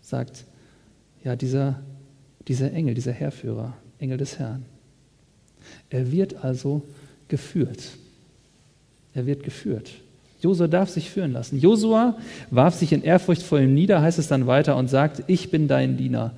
[0.00, 0.46] sagt
[1.22, 1.82] ja dieser,
[2.48, 3.76] dieser Engel, dieser Herrführer.
[3.98, 4.64] Engel des Herrn.
[5.90, 6.82] Er wird also
[7.28, 7.82] geführt.
[9.14, 9.90] Er wird geführt.
[10.40, 11.58] Josua darf sich führen lassen.
[11.58, 12.16] Josua
[12.50, 15.66] warf sich in Ehrfurcht vor ihm nieder, heißt es dann weiter, und sagt, ich bin
[15.66, 16.34] dein Diener.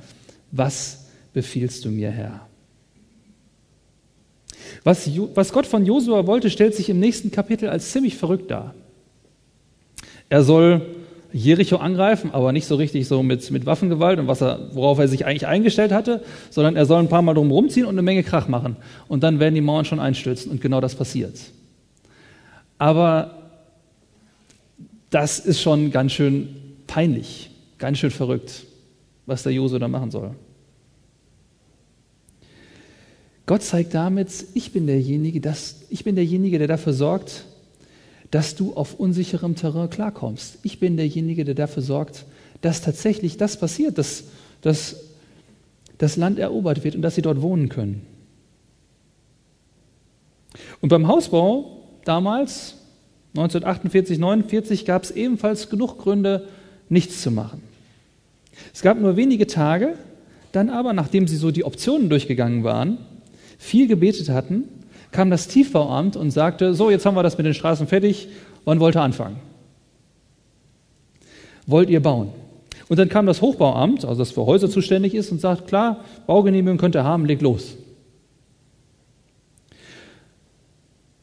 [0.52, 2.46] Was befiehlst du mir, Herr?
[4.84, 8.74] Was, was Gott von Josua wollte, stellt sich im nächsten Kapitel als ziemlich verrückt dar.
[10.30, 10.86] Er soll
[11.32, 15.08] Jericho angreifen, aber nicht so richtig so mit, mit Waffengewalt und was er, worauf er
[15.08, 18.22] sich eigentlich eingestellt hatte, sondern er soll ein paar Mal drum rumziehen und eine Menge
[18.22, 18.76] Krach machen.
[19.08, 21.38] Und dann werden die Mauern schon einstürzen und genau das passiert.
[22.78, 23.38] Aber
[25.10, 26.48] das ist schon ganz schön
[26.86, 28.64] peinlich, ganz schön verrückt,
[29.26, 30.34] was der Jose da machen soll.
[33.46, 37.46] Gott zeigt damit, ich bin derjenige, das, ich bin derjenige, der dafür sorgt,
[38.30, 40.58] dass du auf unsicherem Terrain klarkommst.
[40.62, 42.24] Ich bin derjenige, der dafür sorgt,
[42.60, 44.24] dass tatsächlich das passiert, dass,
[44.60, 44.96] dass
[45.98, 48.02] das Land erobert wird und dass sie dort wohnen können.
[50.80, 52.76] Und beim Hausbau damals,
[53.34, 56.48] 1948, 49, gab es ebenfalls genug Gründe,
[56.88, 57.62] nichts zu machen.
[58.74, 59.94] Es gab nur wenige Tage,
[60.52, 62.98] dann aber, nachdem sie so die Optionen durchgegangen waren,
[63.58, 64.64] viel gebetet hatten
[65.12, 68.28] kam das Tiefbauamt und sagte, so, jetzt haben wir das mit den Straßen fertig,
[68.64, 69.36] wann wollt ihr anfangen?
[71.66, 72.28] Wollt ihr bauen?
[72.88, 76.78] Und dann kam das Hochbauamt, also das für Häuser zuständig ist, und sagt, klar, Baugenehmigung
[76.78, 77.76] könnt ihr haben, legt los.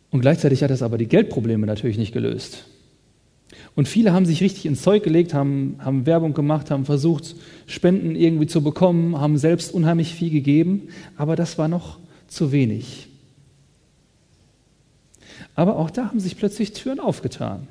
[0.10, 2.66] Und gleichzeitig hat das aber die Geldprobleme natürlich nicht gelöst.
[3.76, 7.36] Und viele haben sich richtig ins Zeug gelegt, haben, haben Werbung gemacht, haben versucht,
[7.68, 13.08] Spenden irgendwie zu bekommen, haben selbst unheimlich viel gegeben, aber das war noch zu wenig.
[15.58, 17.68] Aber auch da haben sich plötzlich Türen aufgetan.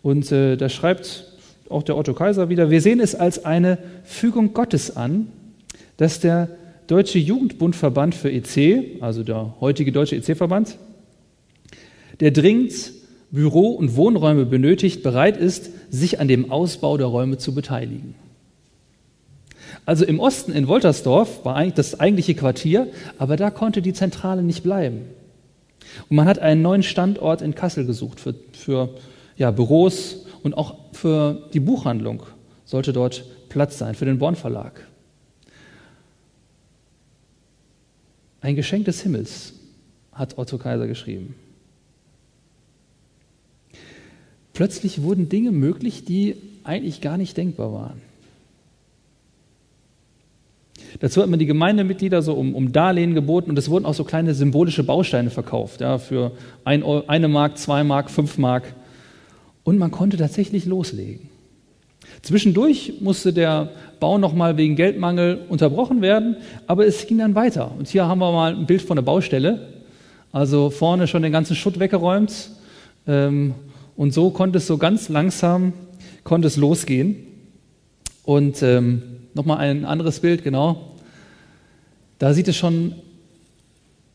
[0.00, 1.24] Und äh, da schreibt
[1.68, 5.26] auch der Otto Kaiser wieder, wir sehen es als eine Fügung Gottes an,
[5.96, 6.48] dass der
[6.86, 10.78] Deutsche Jugendbundverband für EC, also der heutige Deutsche EC-Verband,
[12.20, 12.92] der dringend
[13.32, 18.14] Büro- und Wohnräume benötigt, bereit ist, sich an dem Ausbau der Räume zu beteiligen.
[19.84, 22.86] Also im Osten in Woltersdorf war eigentlich das eigentliche Quartier,
[23.18, 25.17] aber da konnte die Zentrale nicht bleiben.
[26.08, 28.90] Und man hat einen neuen Standort in Kassel gesucht für, für
[29.36, 32.22] ja, Büros und auch für die Buchhandlung
[32.64, 34.86] sollte dort Platz sein, für den Born Verlag.
[38.40, 39.54] Ein Geschenk des Himmels,
[40.12, 41.34] hat Otto Kaiser geschrieben.
[44.52, 48.02] Plötzlich wurden Dinge möglich, die eigentlich gar nicht denkbar waren.
[51.00, 54.04] Dazu hat man die Gemeindemitglieder so um, um Darlehen geboten und es wurden auch so
[54.04, 56.32] kleine symbolische Bausteine verkauft, ja, für
[56.64, 58.74] ein, eine Mark, zwei Mark, fünf Mark.
[59.64, 61.28] Und man konnte tatsächlich loslegen.
[62.22, 63.70] Zwischendurch musste der
[64.00, 66.36] Bau nochmal wegen Geldmangel unterbrochen werden,
[66.66, 67.72] aber es ging dann weiter.
[67.78, 69.68] Und hier haben wir mal ein Bild von der Baustelle.
[70.32, 72.50] Also vorne schon den ganzen Schutt weggeräumt.
[73.06, 73.54] Ähm,
[73.96, 75.72] und so konnte es so ganz langsam,
[76.24, 77.16] konnte es losgehen.
[78.24, 79.02] Und ähm,
[79.34, 80.94] nochmal ein anderes Bild, genau.
[82.18, 82.94] Da sieht es schon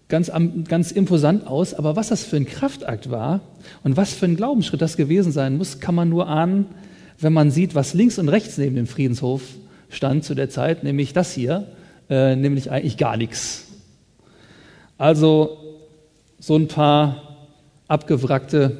[0.09, 0.31] ganz,
[0.67, 3.41] ganz imposant aus, aber was das für ein Kraftakt war
[3.83, 6.65] und was für ein Glaubensschritt das gewesen sein muss, kann man nur ahnen,
[7.19, 9.41] wenn man sieht, was links und rechts neben dem Friedenshof
[9.89, 11.67] stand zu der Zeit, nämlich das hier,
[12.09, 13.67] äh, nämlich eigentlich gar nichts.
[14.97, 15.57] Also
[16.39, 17.37] so ein paar
[17.87, 18.77] abgewrackte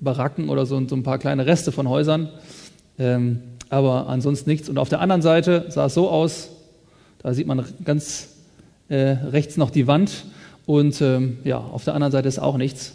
[0.00, 2.30] Baracken oder so, so ein paar kleine Reste von Häusern,
[2.98, 3.40] ähm,
[3.74, 4.68] aber ansonsten nichts.
[4.68, 6.50] Und auf der anderen Seite sah es so aus,
[7.18, 8.28] da sieht man ganz
[8.88, 10.26] äh, rechts noch die Wand
[10.64, 12.94] und ähm, ja, auf der anderen Seite ist auch nichts.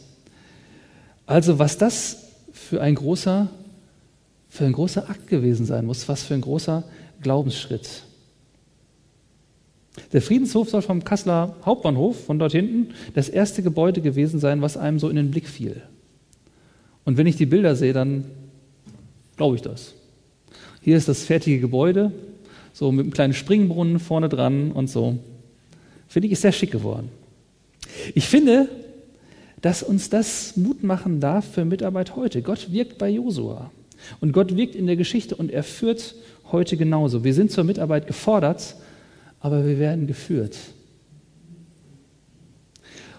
[1.25, 3.49] Also was das für ein großer,
[4.47, 6.85] für ein großer Akt gewesen sein muss, was für ein großer
[7.21, 8.03] Glaubensschritt.
[10.13, 14.77] Der Friedenshof soll vom Kasseler Hauptbahnhof von dort hinten das erste Gebäude gewesen sein, was
[14.77, 15.81] einem so in den Blick fiel.
[17.03, 18.23] Und wenn ich die Bilder sehe, dann
[19.35, 19.95] glaube ich das.
[20.81, 22.11] Hier ist das fertige Gebäude,
[22.73, 25.19] so mit einem kleinen Springbrunnen vorne dran und so.
[26.07, 27.09] Finde ich, ist sehr schick geworden.
[28.15, 28.69] Ich finde,
[29.61, 32.41] dass uns das Mut machen darf für Mitarbeit heute.
[32.41, 33.71] Gott wirkt bei Josua
[34.21, 36.15] und Gott wirkt in der Geschichte und er führt
[36.51, 37.23] heute genauso.
[37.23, 38.75] Wir sind zur Mitarbeit gefordert,
[39.39, 40.57] aber wir werden geführt.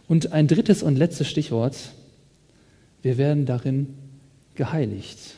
[0.08, 1.76] Und ein drittes und letztes Stichwort,
[3.02, 3.94] wir werden darin
[4.54, 5.36] geheiligt.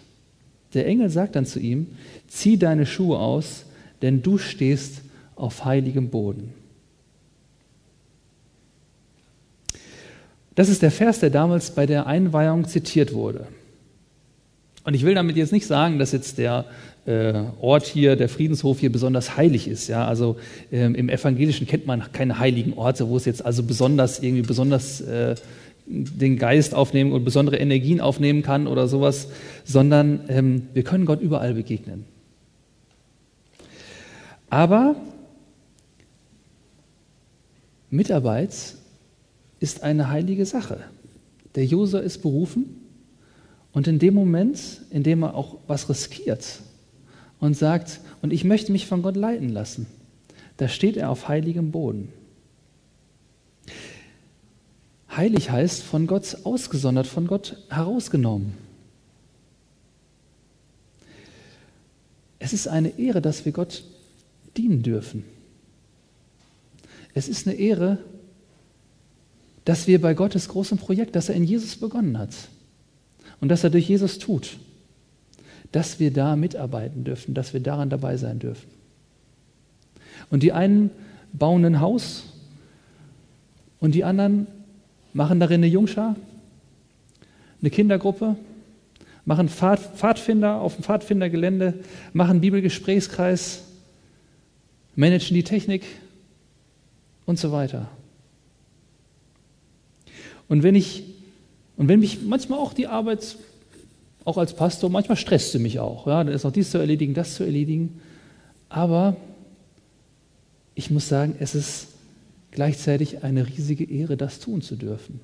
[0.74, 1.88] Der Engel sagt dann zu ihm,
[2.28, 3.66] zieh deine Schuhe aus,
[4.00, 5.02] denn du stehst
[5.36, 6.54] auf heiligem Boden.
[10.54, 13.46] Das ist der Vers, der damals bei der Einweihung zitiert wurde.
[14.84, 16.66] Und ich will damit jetzt nicht sagen, dass jetzt der
[17.06, 19.88] äh, Ort hier, der Friedenshof hier besonders heilig ist.
[19.88, 20.06] Ja?
[20.06, 20.36] Also
[20.70, 25.00] ähm, im Evangelischen kennt man keine heiligen Orte, wo es jetzt also besonders irgendwie besonders
[25.00, 25.36] äh,
[25.86, 29.28] den Geist aufnehmen und besondere Energien aufnehmen kann oder sowas,
[29.64, 32.04] sondern ähm, wir können Gott überall begegnen.
[34.48, 34.96] Aber
[37.90, 38.74] Mitarbeit
[39.60, 40.80] ist eine heilige Sache.
[41.54, 42.80] Der User ist berufen
[43.72, 46.60] und in dem Moment, in dem er auch was riskiert
[47.40, 49.86] und sagt, und ich möchte mich von Gott leiten lassen,
[50.58, 52.08] da steht er auf heiligem Boden.
[55.14, 58.54] Heilig heißt von Gott ausgesondert, von Gott herausgenommen.
[62.38, 63.84] Es ist eine Ehre, dass wir Gott
[64.56, 65.24] dienen dürfen.
[67.14, 67.98] Es ist eine Ehre,
[69.64, 72.34] dass wir bei Gottes großem Projekt, das er in Jesus begonnen hat
[73.40, 74.56] und das er durch Jesus tut,
[75.72, 78.68] dass wir da mitarbeiten dürfen, dass wir daran dabei sein dürfen.
[80.30, 80.90] Und die einen
[81.32, 82.24] bauen ein Haus
[83.78, 84.46] und die anderen
[85.12, 86.16] machen darin eine Jungschar,
[87.60, 88.36] eine Kindergruppe,
[89.24, 91.74] machen Pfad, Pfadfinder auf dem Pfadfindergelände,
[92.12, 93.64] machen Bibelgesprächskreis,
[94.96, 95.84] managen die Technik
[97.26, 97.88] und so weiter.
[100.48, 101.04] Und wenn ich,
[101.76, 103.36] und wenn mich manchmal auch die Arbeit,
[104.24, 106.06] auch als Pastor, manchmal stresst sie mich auch.
[106.06, 108.00] Ja, dann ist noch dies zu erledigen, das zu erledigen.
[108.68, 109.16] Aber
[110.74, 111.88] ich muss sagen, es ist
[112.52, 115.20] gleichzeitig eine riesige Ehre, das tun zu dürfen.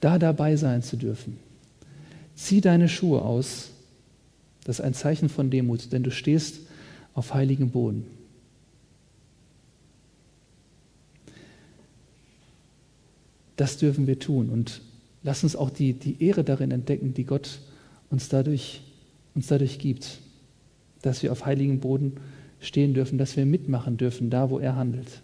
[0.00, 1.38] Da dabei sein zu dürfen.
[2.34, 3.70] Zieh deine Schuhe aus.
[4.64, 6.60] Das ist ein Zeichen von Demut, denn du stehst
[7.14, 8.04] auf heiligem Boden.
[13.56, 14.82] Das dürfen wir tun und
[15.24, 17.58] lass uns auch die, die Ehre darin entdecken, die Gott
[18.10, 18.82] uns dadurch,
[19.34, 20.18] uns dadurch gibt,
[21.02, 25.22] dass wir auf heiligem Boden stehen dürfen, dass wir mitmachen dürfen, da wo er handelt.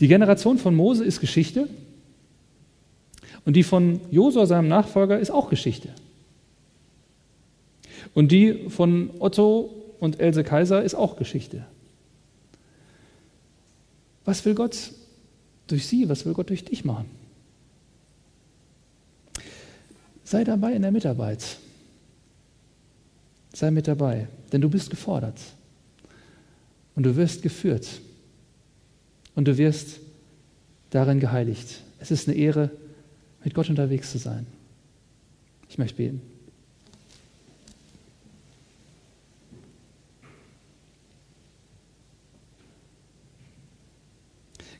[0.00, 1.68] Die Generation von Mose ist Geschichte
[3.44, 5.90] und die von Josua, seinem Nachfolger, ist auch Geschichte.
[8.14, 11.64] Und die von Otto und Else Kaiser ist auch Geschichte.
[14.24, 14.92] Was will Gott
[15.66, 17.06] durch sie, was will Gott durch dich machen?
[20.24, 21.58] Sei dabei in der Mitarbeit.
[23.54, 25.40] Sei mit dabei, denn du bist gefordert.
[26.96, 27.88] Und du wirst geführt.
[29.36, 30.00] Und du wirst
[30.90, 31.80] darin geheiligt.
[32.00, 32.70] Es ist eine Ehre,
[33.44, 34.46] mit Gott unterwegs zu sein.
[35.68, 36.20] Ich möchte beten.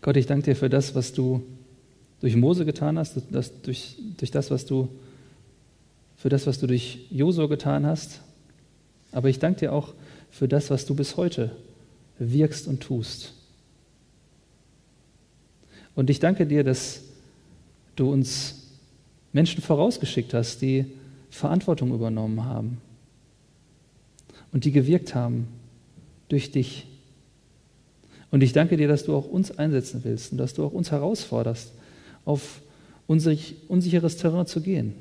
[0.03, 1.43] Gott, ich danke dir für das, was du
[2.21, 4.89] durch Mose getan hast, das, durch, durch das, was du,
[6.17, 8.21] für das, was du durch Josua getan hast.
[9.15, 9.95] Aber ich danke dir auch
[10.31, 11.53] für das, was du bis heute
[12.19, 13.33] wirkst und tust.
[15.95, 17.03] Und ich danke dir, dass
[17.95, 18.65] du uns
[19.33, 20.87] Menschen vorausgeschickt hast, die
[21.31, 22.81] Verantwortung übernommen haben
[24.53, 25.47] und die gewirkt haben
[26.29, 26.87] durch dich.
[28.33, 30.91] Und ich danke dir, dass du auch uns einsetzen willst und dass du auch uns
[30.91, 31.73] herausforderst,
[32.25, 32.61] auf
[33.07, 34.95] unsicheres Terrain zu gehen.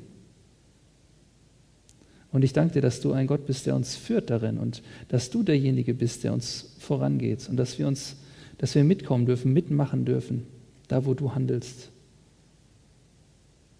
[2.34, 5.30] Und ich danke dir, dass du ein Gott bist, der uns führt darin und dass
[5.30, 8.16] du derjenige bist, der uns vorangeht und dass wir uns,
[8.58, 10.44] dass wir mitkommen dürfen, mitmachen dürfen,
[10.88, 11.90] da wo du handelst.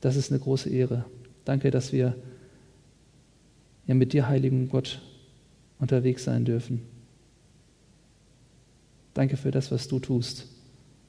[0.00, 1.04] Das ist eine große Ehre.
[1.44, 2.14] Danke, dass wir
[3.88, 5.02] ja mit dir, heiligen Gott,
[5.80, 6.82] unterwegs sein dürfen.
[9.14, 10.46] Danke für das, was du tust.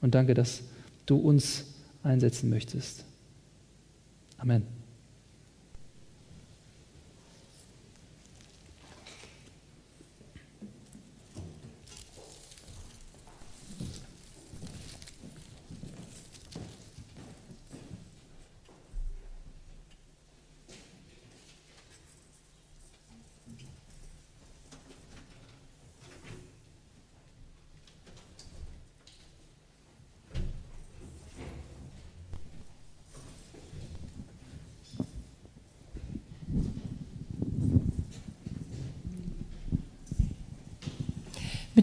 [0.02, 0.64] Und danke, dass
[1.06, 1.66] du uns
[2.02, 3.06] einsetzen möchtest.
[4.40, 4.75] Amen.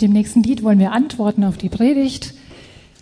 [0.02, 2.34] Mit dem nächsten Lied wollen wir antworten auf die Predigt.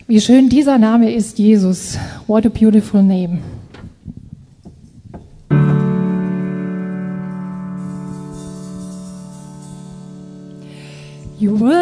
[0.05, 1.97] Wie schön dieser Name ist, Jesus.
[2.27, 3.39] What a beautiful name.
[11.39, 11.80] You were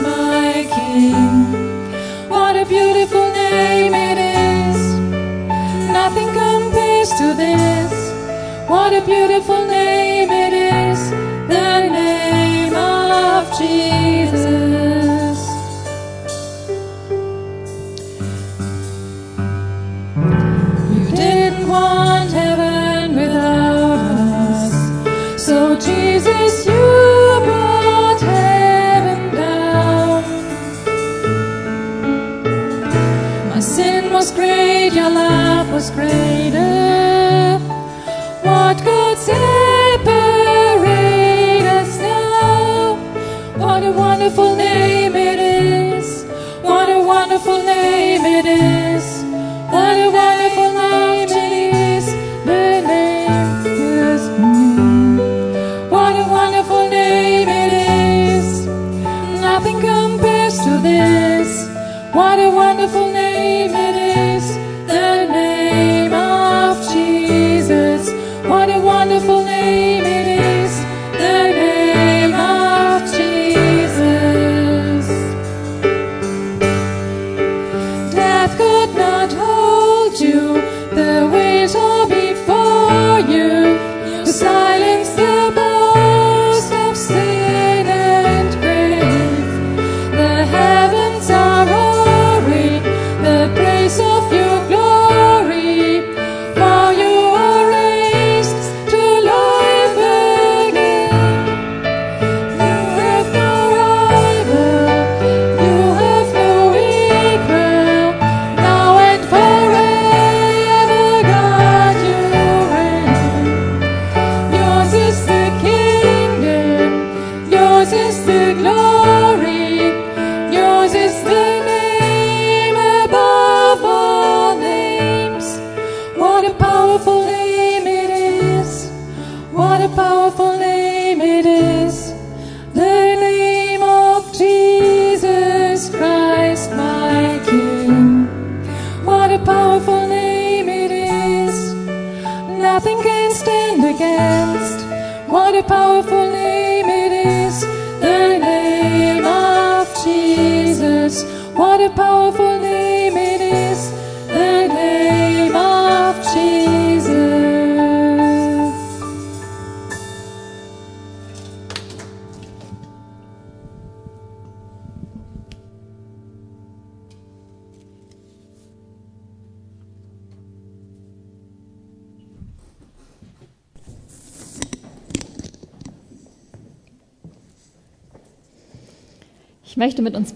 [0.00, 2.28] My King.
[2.28, 4.78] What a beautiful name it is!
[5.92, 7.92] Nothing compares to this.
[8.68, 11.10] What a beautiful name it is,
[11.48, 14.73] the name of Jesus.
[35.84, 36.33] Was greater.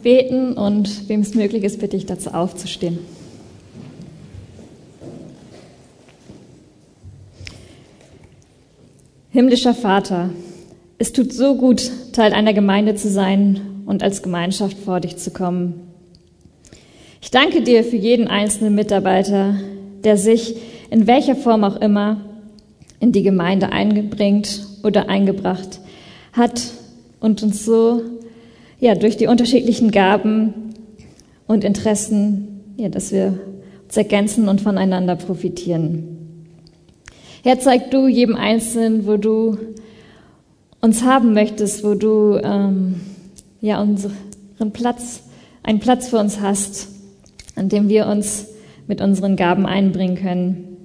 [0.02, 2.98] Beten und wem es möglich ist, bitte ich dazu aufzustehen.
[9.30, 10.30] Himmlischer Vater,
[10.98, 15.30] es tut so gut, Teil einer Gemeinde zu sein und als Gemeinschaft vor dich zu
[15.30, 15.88] kommen.
[17.20, 19.54] Ich danke dir für jeden einzelnen Mitarbeiter,
[20.02, 20.56] der sich
[20.90, 22.20] in welcher Form auch immer
[23.00, 25.80] in die Gemeinde eingebringt oder eingebracht
[26.32, 26.60] hat
[27.20, 28.02] und uns so
[28.80, 30.74] ja durch die unterschiedlichen Gaben
[31.46, 33.38] und Interessen, ja, dass wir
[33.84, 36.16] uns ergänzen und voneinander profitieren.
[37.42, 39.56] Herr, zeig du jedem Einzelnen, wo du
[40.80, 43.00] uns haben möchtest, wo du ähm,
[43.60, 45.22] ja unseren Platz,
[45.62, 46.88] einen Platz für uns hast,
[47.56, 48.46] an dem wir uns
[48.86, 50.76] mit unseren Gaben einbringen können.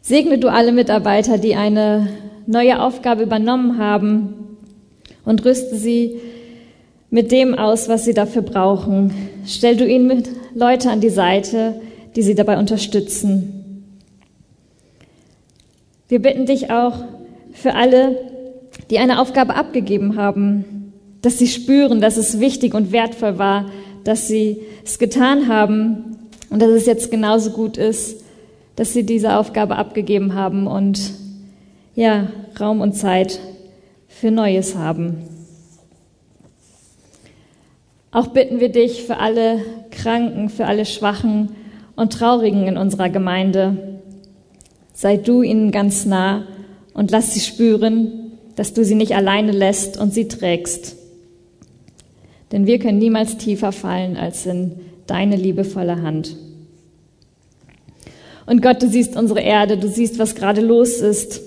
[0.00, 2.08] Segne du alle Mitarbeiter, die eine
[2.46, 4.34] neue Aufgabe übernommen haben
[5.24, 6.20] und rüste sie
[7.12, 9.12] mit dem aus, was sie dafür brauchen.
[9.46, 11.74] Stell du ihnen mit Leute an die Seite,
[12.16, 13.84] die sie dabei unterstützen.
[16.08, 17.04] Wir bitten dich auch
[17.52, 18.18] für alle,
[18.90, 23.66] die eine Aufgabe abgegeben haben, dass sie spüren, dass es wichtig und wertvoll war,
[24.04, 26.16] dass sie es getan haben
[26.48, 28.24] und dass es jetzt genauso gut ist,
[28.74, 31.12] dass sie diese Aufgabe abgegeben haben und
[31.94, 33.38] ja, Raum und Zeit
[34.08, 35.31] für Neues haben.
[38.12, 41.56] Auch bitten wir dich für alle Kranken, für alle Schwachen
[41.96, 44.00] und Traurigen in unserer Gemeinde.
[44.92, 46.46] Sei du ihnen ganz nah
[46.92, 50.96] und lass sie spüren, dass du sie nicht alleine lässt und sie trägst.
[52.52, 54.72] Denn wir können niemals tiefer fallen als in
[55.06, 56.36] deine liebevolle Hand.
[58.44, 61.40] Und Gott, du siehst unsere Erde, du siehst, was gerade los ist.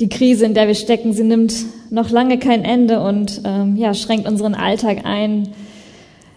[0.00, 1.54] Die Krise, in der wir stecken, sie nimmt
[1.90, 5.50] noch lange kein Ende und ähm, ja, schränkt unseren Alltag ein.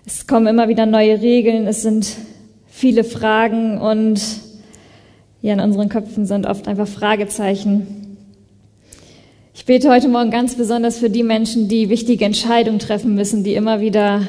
[0.06, 2.08] Es kommen immer wieder neue Regeln, es sind
[2.68, 4.20] viele Fragen und
[5.42, 8.18] ja, in unseren Köpfen sind oft einfach Fragezeichen.
[9.54, 13.54] Ich bete heute Morgen ganz besonders für die Menschen, die wichtige Entscheidungen treffen müssen, die
[13.54, 14.28] immer wieder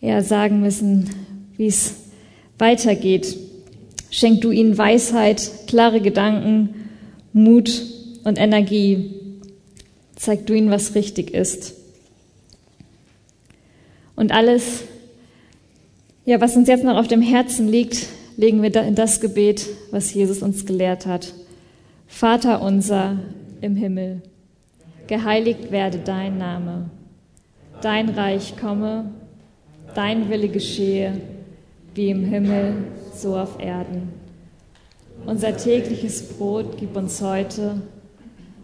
[0.00, 1.10] ja, sagen müssen,
[1.56, 1.94] wie es
[2.58, 3.36] weitergeht.
[4.10, 6.70] Schenk du ihnen Weisheit, klare Gedanken,
[7.32, 9.14] Mut und Energie.
[10.16, 11.74] Zeig du ihnen, was richtig ist.
[14.14, 14.84] Und alles,
[16.24, 18.06] ja, was uns jetzt noch auf dem Herzen liegt,
[18.36, 21.34] legen wir in das Gebet, was Jesus uns gelehrt hat.
[22.06, 23.18] Vater unser
[23.60, 24.22] im Himmel,
[25.06, 26.90] geheiligt werde dein Name,
[27.80, 29.10] dein Reich komme,
[29.94, 31.20] dein Wille geschehe,
[31.94, 34.10] wie im Himmel, so auf Erden.
[35.26, 37.82] Unser tägliches Brot gib uns heute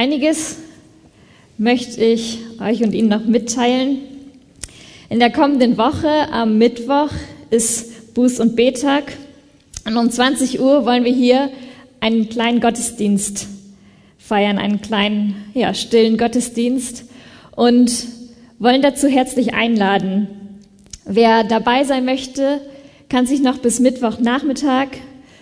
[0.00, 0.56] Einiges
[1.58, 3.98] möchte ich euch und Ihnen noch mitteilen.
[5.10, 7.10] In der kommenden Woche am Mittwoch
[7.50, 9.12] ist Buß- und Betag
[9.84, 11.50] und um 20 Uhr wollen wir hier
[12.00, 13.46] einen kleinen Gottesdienst
[14.16, 17.04] feiern, einen kleinen, ja, stillen Gottesdienst
[17.54, 17.92] und
[18.58, 20.28] wollen dazu herzlich einladen.
[21.04, 22.62] Wer dabei sein möchte,
[23.10, 24.88] kann sich noch bis Mittwochnachmittag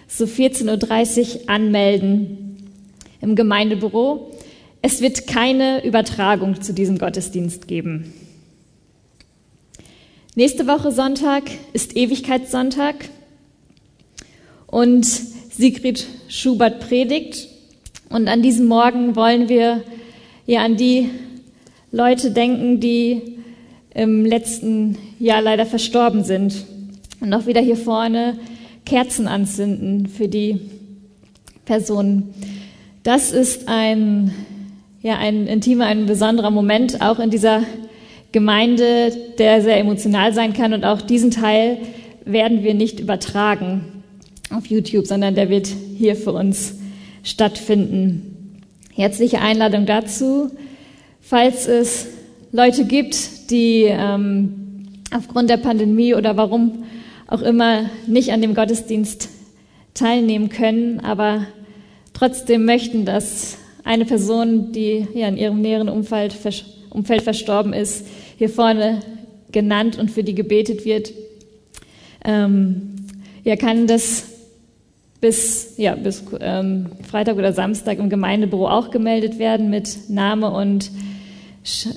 [0.09, 2.73] so 14.30 Uhr anmelden
[3.21, 4.33] im Gemeindebüro.
[4.81, 8.13] Es wird keine Übertragung zu diesem Gottesdienst geben.
[10.37, 13.09] Nächste Woche Sonntag ist Ewigkeitssonntag
[14.69, 17.49] und Sigrid Schubert predigt.
[18.09, 19.83] Und an diesem Morgen wollen wir
[20.47, 21.11] ja an die
[21.91, 23.39] Leute denken, die
[23.95, 26.55] im letzten Jahr leider verstorben sind.
[27.21, 28.39] Und auch wieder hier vorne
[28.87, 30.61] Kerzen anzünden für die
[31.65, 32.33] Personen.
[33.03, 34.33] Das ist ein
[35.03, 37.63] ja ein intimer, ein besonderer Moment, auch in dieser
[38.33, 40.73] Gemeinde, der sehr emotional sein kann.
[40.73, 41.79] Und auch diesen Teil
[42.25, 44.03] werden wir nicht übertragen
[44.51, 46.75] auf YouTube, sondern der wird hier für uns
[47.23, 48.63] stattfinden.
[48.95, 50.51] Herzliche Einladung dazu.
[51.21, 52.09] Falls es
[52.53, 56.85] Leute gibt, die ähm, aufgrund der Pandemie oder warum
[57.27, 59.29] auch immer nicht an dem Gottesdienst
[59.95, 61.47] teilnehmen können, aber
[62.15, 63.59] trotzdem möchten, dass
[63.89, 66.37] eine Person, die ja in ihrem näheren Umfeld,
[66.91, 69.01] Umfeld verstorben ist, hier vorne
[69.51, 71.11] genannt und für die gebetet wird.
[72.23, 72.97] Ähm,
[73.45, 74.27] ja, kann das
[75.23, 80.91] bis, ja, bis ähm, Freitag oder Samstag im Gemeindebüro auch gemeldet werden mit Name und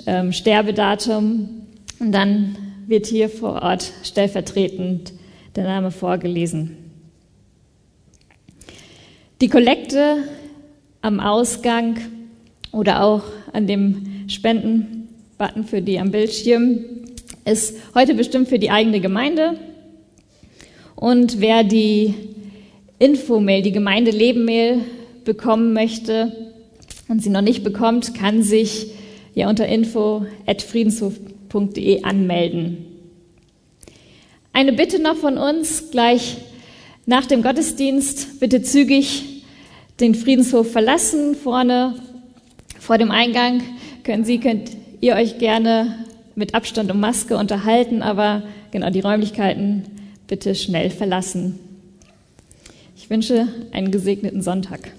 [0.06, 1.50] ähm, Sterbedatum.
[2.00, 2.56] Und dann
[2.88, 5.12] wird hier vor Ort stellvertretend
[5.58, 6.78] der Name vorgelesen.
[9.42, 10.24] Die Kollekte
[11.02, 11.98] am Ausgang
[12.72, 13.24] oder auch
[13.54, 16.80] an dem Spendenbutton für die am Bildschirm
[17.46, 19.58] ist heute bestimmt für die eigene Gemeinde.
[20.96, 22.14] Und wer die
[23.00, 24.82] Infomail, die Gemeindeleben-Mail
[25.26, 26.52] bekommen möchte
[27.08, 28.92] und sie noch nicht bekommt, kann sich
[29.34, 32.86] ja unter info.friedenshof.de anmelden.
[34.54, 36.38] Eine Bitte noch von uns gleich
[37.08, 39.31] nach dem Gottesdienst, bitte zügig
[40.02, 41.36] den Friedenshof verlassen.
[41.36, 41.96] Vorne
[42.80, 43.62] vor dem Eingang
[44.04, 49.84] können Sie, könnt ihr euch gerne mit Abstand und Maske unterhalten, aber genau die Räumlichkeiten
[50.28, 51.60] bitte schnell verlassen.
[52.98, 54.92] Ich wünsche einen gesegneten Sonntag.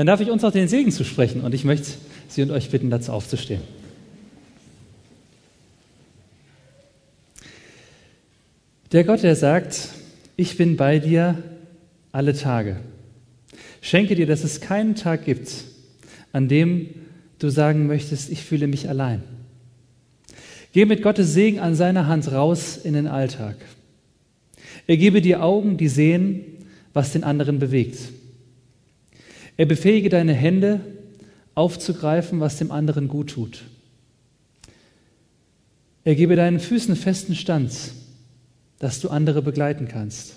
[0.00, 1.86] Dann darf ich uns auch den Segen zu sprechen und ich möchte
[2.26, 3.60] Sie und euch bitten, dazu aufzustehen.
[8.92, 9.90] Der Gott, der sagt,
[10.36, 11.42] ich bin bei dir
[12.12, 12.76] alle Tage.
[13.82, 15.52] Schenke dir, dass es keinen Tag gibt,
[16.32, 16.88] an dem
[17.38, 19.22] du sagen möchtest, ich fühle mich allein.
[20.72, 23.56] Geh mit Gottes Segen an seiner Hand raus in den Alltag.
[24.86, 26.40] Er gebe dir Augen, die sehen,
[26.94, 27.98] was den anderen bewegt.
[29.60, 30.80] Er befähige deine Hände,
[31.54, 33.64] aufzugreifen, was dem anderen gut tut.
[36.02, 37.70] Er gebe deinen Füßen festen Stand,
[38.78, 40.36] dass du andere begleiten kannst.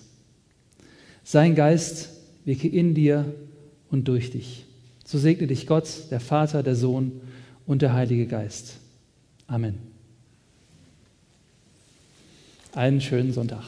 [1.24, 2.10] Sein Geist
[2.44, 3.34] wirke in dir
[3.90, 4.66] und durch dich.
[5.06, 7.22] So segne dich Gott, der Vater, der Sohn
[7.66, 8.74] und der Heilige Geist.
[9.48, 9.76] Amen.
[12.74, 13.64] Einen schönen Sonntag.